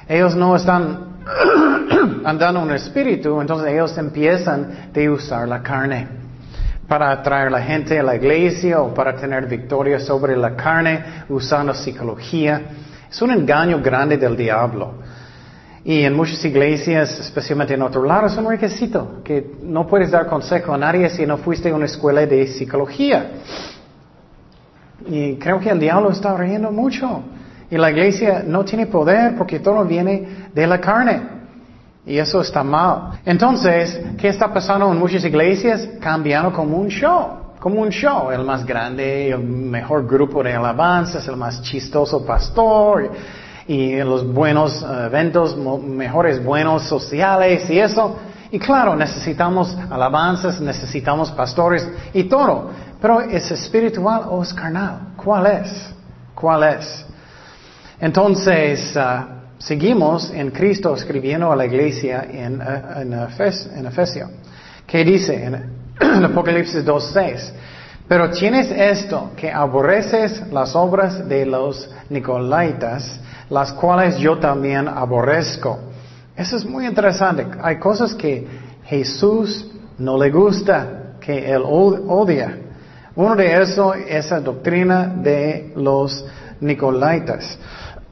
[0.08, 1.18] ellos no están
[2.24, 6.08] andando en el espíritu, entonces ellos empiezan de usar la carne.
[6.88, 11.26] para atraer a la gente a la iglesia o para tener victoria sobre la carne
[11.28, 12.62] usando psicología.
[13.10, 14.94] Es un engaño grande del diablo.
[15.84, 20.28] Y en muchas iglesias, especialmente en otro lado, es un requisito que no puedes dar
[20.28, 23.32] consejo a nadie si no fuiste a una escuela de psicología.
[25.06, 27.24] Y creo que el diablo está riendo mucho.
[27.70, 31.22] Y la iglesia no tiene poder porque todo viene de la carne.
[32.06, 33.20] Y eso está mal.
[33.26, 35.88] Entonces, ¿qué está pasando en muchas iglesias?
[36.00, 37.56] Cambiando como un show.
[37.60, 38.32] Como un show.
[38.32, 43.12] El más grande, el mejor grupo de alabanzas, el más chistoso pastor
[43.68, 48.18] y los buenos eh, eventos, mejores buenos sociales y eso.
[48.50, 52.70] Y claro, necesitamos alabanzas, necesitamos pastores y todo.
[53.02, 55.14] Pero ¿es espiritual o es carnal?
[55.16, 55.94] ¿Cuál es?
[56.34, 57.06] ¿Cuál es?
[58.00, 59.02] Entonces, eh,
[59.58, 64.30] seguimos en Cristo escribiendo a la iglesia en, eh, en, en Efesio.
[64.86, 65.56] ¿Qué dice en,
[66.00, 67.52] en Apocalipsis 2.6?
[68.08, 73.20] Pero tienes esto, que aborreces las obras de los Nicolaitas,
[73.50, 75.80] las cuales yo también aborrezco.
[76.36, 77.46] Eso es muy interesante.
[77.62, 78.48] Hay cosas que
[78.86, 79.68] Jesús
[79.98, 82.58] no le gusta, que él odia.
[83.18, 86.24] Uno de esos es esa doctrina de los
[86.62, 87.58] Nicolaitas.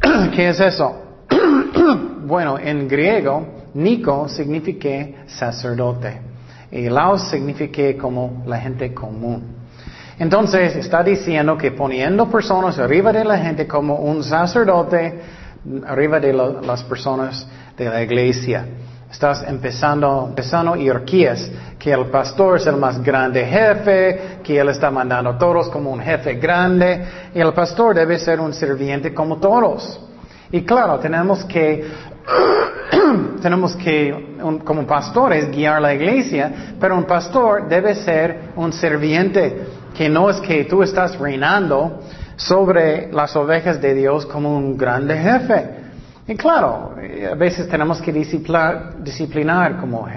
[0.35, 0.95] ¿Qué es eso?
[2.25, 3.45] bueno, en griego,
[3.75, 6.21] Nico significa sacerdote
[6.71, 9.43] y Laos significa como la gente común.
[10.17, 15.21] Entonces está diciendo que poniendo personas arriba de la gente como un sacerdote,
[15.85, 17.47] arriba de las personas
[17.77, 18.65] de la iglesia.
[19.15, 21.49] Estás empezando, empezando hierarquías,
[21.79, 25.89] que el pastor es el más grande jefe, que él está mandando a todos como
[25.89, 30.01] un jefe grande, y el pastor debe ser un sirviente como todos.
[30.51, 31.85] Y claro, tenemos que,
[33.41, 34.35] tenemos que,
[34.65, 40.41] como pastores, guiar la iglesia, pero un pastor debe ser un sirviente que no es
[40.41, 42.01] que tú estás reinando
[42.35, 45.84] sobre las ovejas de Dios como un grande jefe.
[46.27, 46.95] Y claro,
[47.31, 50.07] a veces tenemos que disciplinar, como,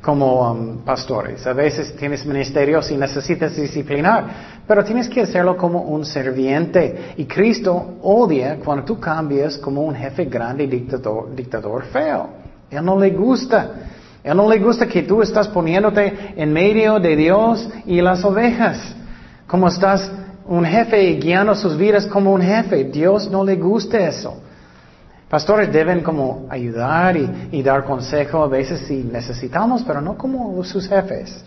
[0.00, 1.46] como um, pastores.
[1.46, 7.12] A veces tienes ministerios y necesitas disciplinar, pero tienes que hacerlo como un serviente.
[7.18, 12.30] Y Cristo odia cuando tú cambias como un jefe grande y dictador, dictador feo.
[12.70, 13.72] Él no le gusta.
[14.24, 18.96] Él no le gusta que tú estás poniéndote en medio de Dios y las ovejas.
[19.46, 20.10] Como estás
[20.46, 22.84] un jefe guiando sus vidas como un jefe.
[22.84, 24.47] Dios no le gusta eso.
[25.28, 30.88] Pastores deben como ayudar y, dar consejo a veces si necesitamos, pero no como sus
[30.88, 31.44] jefes.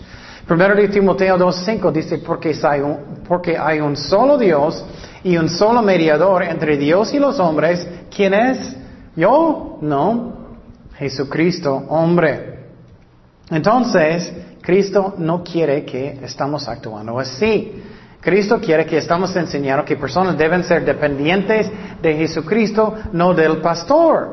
[0.48, 4.86] Primero de Timoteo 2.5 dice, porque hay, un, porque hay un solo Dios
[5.24, 7.88] y un solo mediador entre Dios y los hombres.
[8.16, 8.76] ¿Quién es?
[9.16, 9.80] ¿Yo?
[9.82, 10.34] No.
[10.96, 12.66] Jesucristo, hombre.
[13.50, 17.82] Entonces, Cristo no quiere que estamos actuando así.
[18.22, 21.70] Cristo quiere que estamos enseñando que personas deben ser dependientes
[22.02, 24.30] de Jesucristo, no del pastor.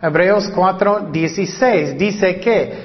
[0.00, 2.84] Hebreos 4, 16 dice que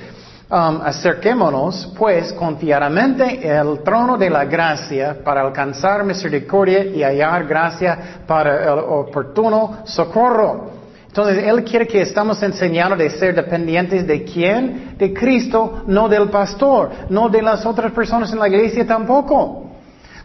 [0.49, 8.23] um, acerquémonos pues confiadamente el trono de la gracia para alcanzar misericordia y hallar gracia
[8.25, 10.81] para el oportuno socorro.
[11.05, 14.95] Entonces, Él quiere que estamos enseñando de ser dependientes de quién?
[14.97, 19.70] De Cristo, no del pastor, no de las otras personas en la iglesia tampoco.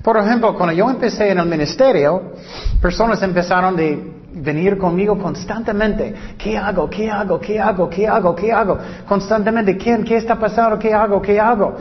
[0.07, 2.35] Por ejemplo, cuando yo empecé en el ministerio,
[2.81, 6.15] personas empezaron de venir conmigo constantemente.
[6.39, 6.89] ¿Qué hago?
[6.89, 7.41] ¿Qué hago?
[7.41, 7.91] ¿Qué hago?
[7.91, 8.37] ¿Qué hago?
[8.37, 8.79] ¿Qué hago?
[9.09, 10.05] Constantemente, ¿quién?
[10.05, 10.79] ¿Qué está pasando?
[10.79, 11.21] ¿Qué hago?
[11.21, 11.77] ¿Qué hago?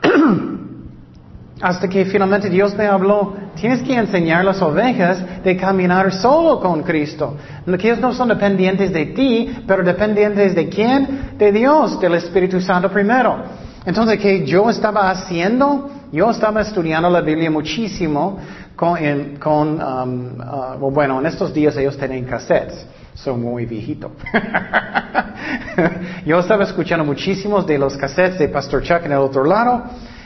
[1.60, 6.60] Hasta que finalmente Dios me habló, tienes que enseñar a las ovejas de caminar solo
[6.60, 7.36] con Cristo.
[7.66, 11.32] Que ellos no son dependientes de ti, pero dependientes de quién?
[11.36, 13.42] De Dios, del Espíritu Santo primero.
[13.84, 15.97] Entonces, ¿qué yo estaba haciendo?
[16.10, 18.38] Yo estaba estudiando la Biblia muchísimo
[18.74, 22.86] con, um, uh, bueno, en estos días ellos tienen cassettes.
[23.14, 24.12] Soy muy viejito.
[26.24, 29.84] yo estaba escuchando muchísimos de los cassettes de Pastor Chuck en el otro lado.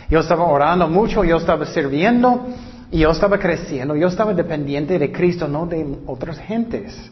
[0.09, 2.47] Yo estaba orando mucho, yo estaba sirviendo
[2.91, 3.97] y yo estaba creciendo.
[3.97, 7.11] Yo estaba dependiente de Cristo, no de otras gentes.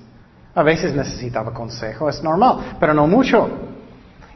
[0.54, 3.48] A veces necesitaba consejo, es normal, pero no mucho.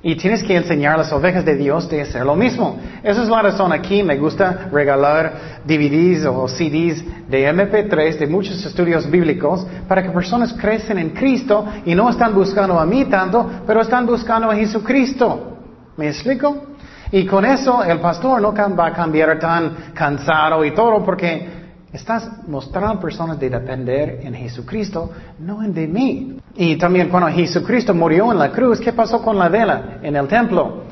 [0.05, 2.78] Y tienes que enseñar a las ovejas de Dios de hacer lo mismo.
[3.02, 4.02] Esa es la razón aquí.
[4.02, 10.52] Me gusta regalar DVDs o CDs de MP3 de muchos estudios bíblicos para que personas
[10.52, 15.57] crecen en Cristo y no están buscando a mí tanto, pero están buscando a Jesucristo.
[15.96, 16.66] ¿Me explico?
[17.11, 21.64] Y con eso el pastor no va a cambiar tan cansado y todo porque
[21.95, 26.36] Estás mostrando a personas de depender en Jesucristo, no en de mí.
[26.57, 30.28] Y también cuando Jesucristo murió en la cruz, ¿qué pasó con la vela en el
[30.28, 30.84] templo?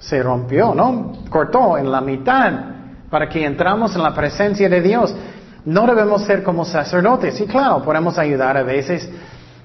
[0.00, 1.12] se rompió, ¿no?
[1.28, 2.52] Cortó en la mitad
[3.10, 5.14] para que entramos en la presencia de Dios.
[5.64, 7.38] No debemos ser como sacerdotes.
[7.40, 9.08] Y claro, podemos ayudar a veces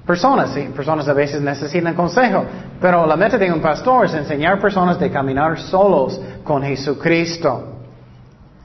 [0.05, 0.51] personas.
[0.51, 0.69] ¿sí?
[0.75, 2.43] Personas a veces necesitan consejo.
[2.81, 7.71] Pero la meta de un pastor es enseñar a personas de caminar solos con Jesucristo.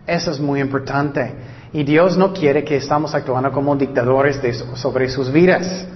[0.04, 1.59] Eso es muy importante.
[1.72, 4.40] Y Dios no quiere que estamos actuando como dictadores
[4.74, 5.86] sobre sus vidas.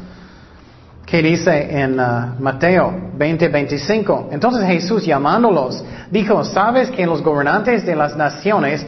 [1.04, 4.28] ¿Qué dice en uh, Mateo 20, 25?
[4.32, 8.86] Entonces Jesús llamándolos, dijo, ¿sabes que los gobernantes de las naciones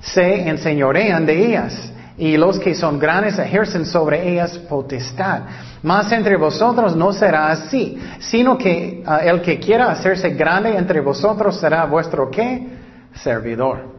[0.00, 1.92] se enseñorean de ellas?
[2.18, 5.40] Y los que son grandes ejercen sobre ellas potestad.
[5.82, 11.00] Mas entre vosotros no será así, sino que uh, el que quiera hacerse grande entre
[11.00, 12.68] vosotros será vuestro qué?
[13.14, 13.95] Servidor.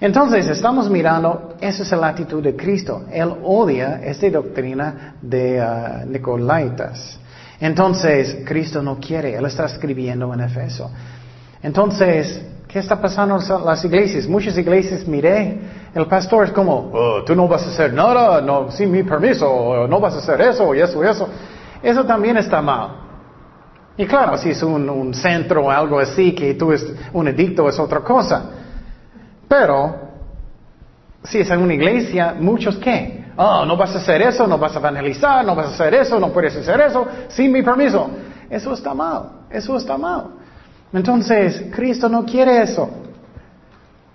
[0.00, 3.04] Entonces, estamos mirando, esa es la actitud de Cristo.
[3.12, 7.18] Él odia esta doctrina de uh, Nicolaitas.
[7.60, 10.90] Entonces, Cristo no quiere, Él está escribiendo en Efeso.
[11.62, 14.26] Entonces, ¿qué está pasando en las iglesias?
[14.26, 15.60] Muchas iglesias, miré,
[15.94, 19.86] el pastor es como, oh, tú no vas a hacer nada, no, sin mi permiso,
[19.88, 21.28] no vas a hacer eso, y eso, y eso.
[21.82, 22.88] Eso también está mal.
[23.96, 27.68] Y claro, si es un, un centro o algo así, que tú eres un edicto,
[27.68, 28.63] es otra cosa.
[29.48, 29.96] Pero,
[31.24, 33.24] si es en una iglesia, muchos qué?
[33.36, 36.20] Oh, no vas a hacer eso, no vas a evangelizar, no vas a hacer eso,
[36.20, 38.08] no puedes hacer eso, sin mi permiso.
[38.48, 40.26] Eso está mal, eso está mal.
[40.92, 42.88] Entonces, Cristo no quiere eso.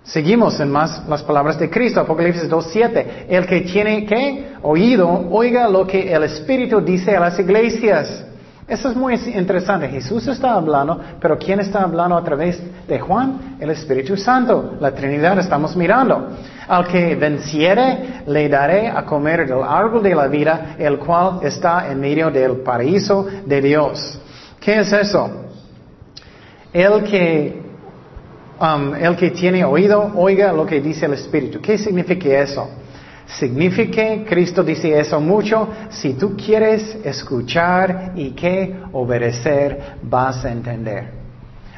[0.02, 3.26] Seguimos en más las palabras de Cristo, Apocalipsis 2.7.
[3.28, 8.24] El que tiene que oído, oiga lo que el Espíritu dice a las iglesias.
[8.70, 9.88] Eso es muy interesante.
[9.88, 13.56] Jesús está hablando, pero ¿quién está hablando a través de Juan?
[13.58, 14.76] El Espíritu Santo.
[14.78, 16.28] La Trinidad estamos mirando.
[16.68, 21.90] Al que venciere, le daré a comer del árbol de la vida, el cual está
[21.90, 24.20] en medio del paraíso de Dios.
[24.60, 25.28] ¿Qué es eso?
[26.72, 27.62] El que,
[28.60, 31.60] um, el que tiene oído, oiga lo que dice el Espíritu.
[31.60, 32.70] ¿Qué significa eso?
[33.38, 41.12] Significa, Cristo dice eso mucho, si tú quieres escuchar y que obedecer, vas a entender.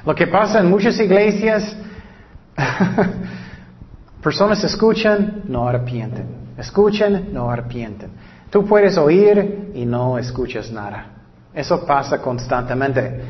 [0.04, 1.76] Lo que pasa en muchas iglesias,
[4.22, 6.26] personas escuchan, no arrepienten.
[6.56, 8.10] Escuchan, no arrepienten.
[8.50, 11.06] Tú puedes oír y no escuchas nada.
[11.54, 13.20] Eso pasa constantemente.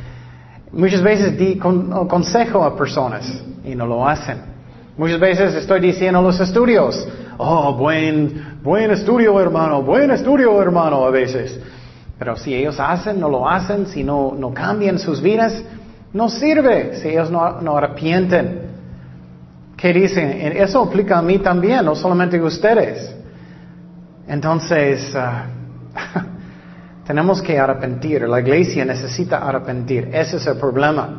[0.72, 4.52] Muchas veces di consejo a personas y no lo hacen.
[4.96, 7.06] Muchas veces estoy diciendo los estudios,
[7.42, 11.58] oh, buen, buen estudio hermano, buen estudio hermano a veces.
[12.18, 15.62] Pero si ellos hacen, no lo hacen, si no, no cambian sus vidas,
[16.12, 18.70] no sirve si ellos no, arrepienten.
[19.76, 20.30] ¿Qué dicen?
[20.56, 23.14] Eso aplica a mí también, no solamente a ustedes.
[24.28, 25.46] Entonces, ah,
[27.06, 28.28] tenemos que arrepentir.
[28.28, 30.10] La iglesia necesita arrepentir.
[30.12, 31.18] Ese es el problema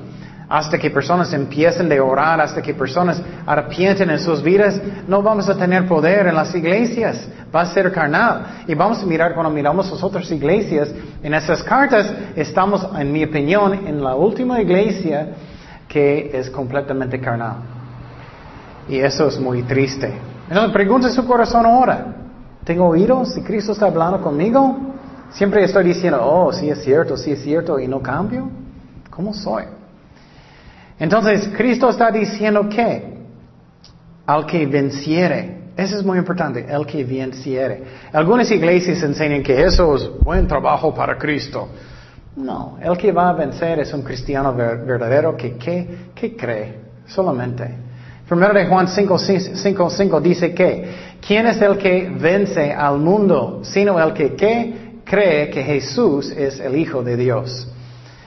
[0.49, 5.49] hasta que personas empiecen de orar, hasta que personas arrepienten en sus vidas, no vamos
[5.49, 7.27] a tener poder en las iglesias.
[7.53, 8.63] Va a ser carnal.
[8.67, 10.89] Y vamos a mirar cuando miramos las otras iglesias,
[11.21, 15.29] en esas cartas estamos, en mi opinión, en la última iglesia
[15.87, 17.57] que es completamente carnal.
[18.89, 20.13] Y eso es muy triste.
[20.49, 22.15] Entonces pregunta su corazón ahora.
[22.63, 23.33] ¿Tengo oídos?
[23.33, 24.77] Si Cristo está hablando conmigo,
[25.31, 28.49] siempre estoy diciendo, oh, sí es cierto, sí es cierto, y no cambio.
[29.09, 29.63] ¿Cómo soy?
[30.99, 33.13] Entonces, Cristo está diciendo que
[34.25, 37.83] al que venciere, eso es muy importante, el que venciere.
[38.13, 41.67] Algunas iglesias enseñan que eso es buen trabajo para Cristo.
[42.35, 47.67] No, el que va a vencer es un cristiano verdadero que, que, cree solamente.
[48.27, 53.59] Primero de Juan 5, 5, dice que, ¿quién es el que vence al mundo?
[53.63, 57.67] Sino el que, que cree que Jesús es el Hijo de Dios.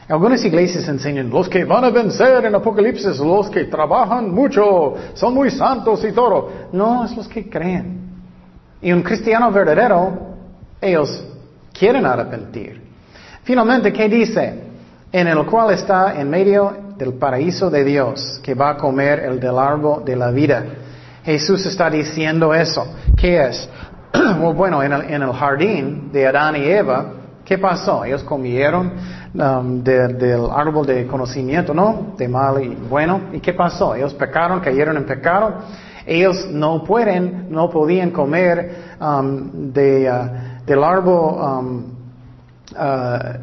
[0.09, 5.35] Algunas iglesias enseñan, los que van a vencer en Apocalipsis, los que trabajan mucho, son
[5.35, 6.51] muy santos y todo.
[6.73, 8.07] No, es los que creen.
[8.81, 10.17] Y un cristiano verdadero,
[10.81, 11.25] ellos
[11.77, 12.81] quieren arrepentir.
[13.43, 14.63] Finalmente, ¿qué dice?
[15.11, 19.41] En el cual está en medio del paraíso de Dios, que va a comer el
[19.41, 20.65] del árbol de la vida.
[21.25, 22.87] Jesús está diciendo eso.
[23.17, 23.69] ¿Qué es?
[24.55, 27.16] bueno, en el, en el jardín de Adán y Eva,
[27.47, 28.05] ¿qué pasó?
[28.05, 28.93] Ellos comieron
[29.39, 32.15] Um, del árbol de conocimiento, ¿no?
[32.17, 33.21] De mal y bueno.
[33.35, 33.95] ¿Y qué pasó?
[33.95, 35.57] Ellos pecaron, cayeron en pecado.
[36.07, 41.85] Ellos no pueden, no podían comer um, de, uh, del árbol um,
[42.73, 43.39] uh,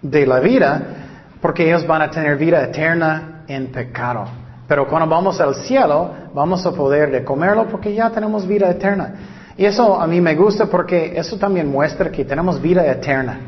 [0.00, 0.82] de la vida
[1.40, 4.26] porque ellos van a tener vida eterna en pecado.
[4.68, 9.14] Pero cuando vamos al cielo, vamos a poder de comerlo porque ya tenemos vida eterna.
[9.60, 13.38] Y eso a mí me gusta porque eso también muestra que tenemos vida eterna.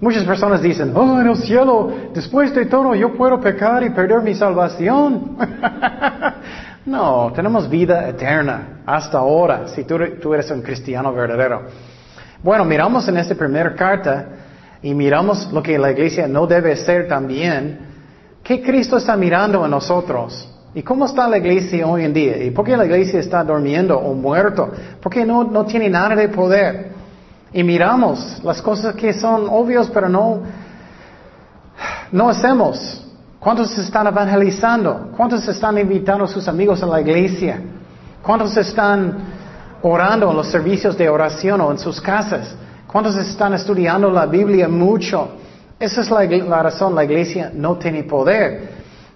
[0.00, 4.20] Muchas personas dicen, oh, en el cielo, después de todo, yo puedo pecar y perder
[4.22, 5.36] mi salvación.
[6.86, 9.94] no, tenemos vida eterna hasta ahora, si tú,
[10.34, 11.62] eres un cristiano verdadero.
[12.42, 14.26] Bueno, miramos en esta primera carta
[14.82, 17.78] y miramos lo que la iglesia no debe ser también.
[18.42, 20.52] ¿Qué Cristo está mirando en nosotros?
[20.74, 22.42] ¿Y cómo está la iglesia hoy en día?
[22.42, 24.70] ¿Y por qué la iglesia está durmiendo o muerto?
[25.00, 26.92] Porque no, no tiene nada de poder.
[27.52, 30.40] Y miramos las cosas que son obvias, pero no,
[32.10, 33.06] no hacemos.
[33.38, 35.10] ¿Cuántos están evangelizando?
[35.16, 37.60] ¿Cuántos están invitando a sus amigos a la iglesia?
[38.20, 39.14] ¿Cuántos están
[39.80, 42.52] orando en los servicios de oración o en sus casas?
[42.88, 45.28] ¿Cuántos están estudiando la Biblia mucho?
[45.78, 48.73] Esa es la, la razón, la iglesia no tiene poder.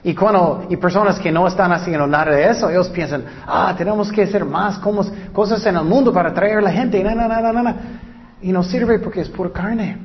[0.09, 4.11] Y cuando, y personas que no están haciendo nada de eso, ellos piensan, ah, tenemos
[4.11, 8.63] que hacer más cosas en el mundo para atraer a la gente, y Y no
[8.63, 9.99] sirve porque es pura carne.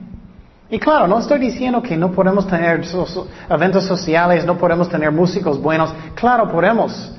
[0.70, 2.82] Y claro, no estoy diciendo que no podemos tener
[3.50, 5.96] eventos sociales, no podemos tener músicos buenos.
[6.16, 7.14] Claro, podemos.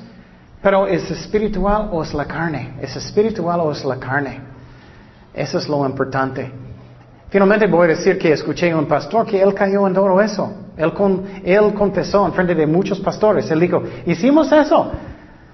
[0.61, 2.75] Pero ¿es espiritual o es la carne?
[2.79, 4.41] ¿Es espiritual o es la carne?
[5.33, 6.51] Eso es lo importante.
[7.35, 10.53] Finalmente voy a decir que escuché a un pastor que él cayó en todo eso.
[10.77, 13.51] Él, con, él confesó en frente de muchos pastores.
[13.51, 14.89] Él dijo, hicimos eso.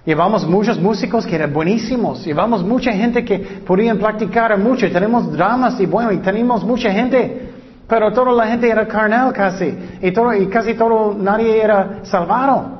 [0.05, 2.23] Llevamos muchos músicos que eran buenísimos.
[2.23, 4.91] Llevamos mucha gente que podían practicar mucho.
[4.91, 7.49] Tenemos dramas y bueno, y tenemos mucha gente.
[7.87, 9.75] Pero toda la gente era carnal casi.
[10.03, 12.77] Y, todo, y casi todo, nadie era salvado.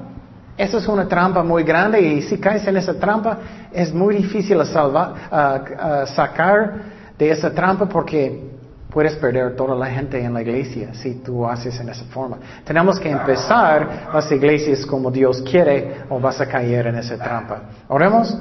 [0.55, 3.39] Eso es una trampa muy grande y si caes en esa trampa
[3.73, 6.83] es muy difícil salvar, sacar
[7.17, 8.50] de esa trampa porque
[8.91, 12.37] Puedes perder toda la gente en la iglesia si tú haces en esa forma.
[12.65, 17.61] Tenemos que empezar las iglesias como Dios quiere o vas a caer en esa trampa.
[17.87, 18.37] Oremos.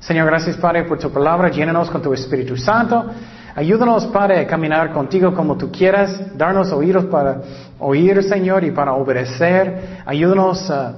[0.00, 1.50] Señor, gracias Padre por tu palabra.
[1.50, 3.06] Llénanos con tu Espíritu Santo.
[3.54, 6.36] Ayúdanos, Padre, a caminar contigo como tú quieras.
[6.36, 7.40] Darnos oídos para
[7.78, 10.00] oír, Señor, y para obedecer.
[10.04, 10.94] Ayúdanos a,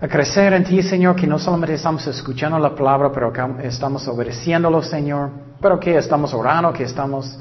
[0.00, 4.08] a crecer en ti, Señor, que no solamente estamos escuchando la palabra, pero que estamos
[4.08, 5.30] obedeciéndolo, Señor.
[5.60, 7.38] Pero que estamos orando, que estamos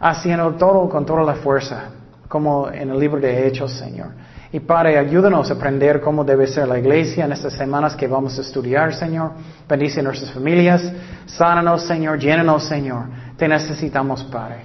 [0.00, 1.90] haciendo todo con toda la fuerza,
[2.28, 4.08] como en el libro de Hechos, Señor.
[4.50, 8.38] Y Padre, ayúdanos a aprender cómo debe ser la iglesia en estas semanas que vamos
[8.38, 9.32] a estudiar, Señor.
[9.68, 10.90] Bendice nuestras familias,
[11.26, 13.04] sánanos, Señor, llénanos, Señor.
[13.36, 14.62] Te necesitamos, Padre.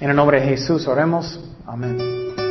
[0.00, 1.38] En el nombre de Jesús oremos.
[1.66, 2.47] Amén.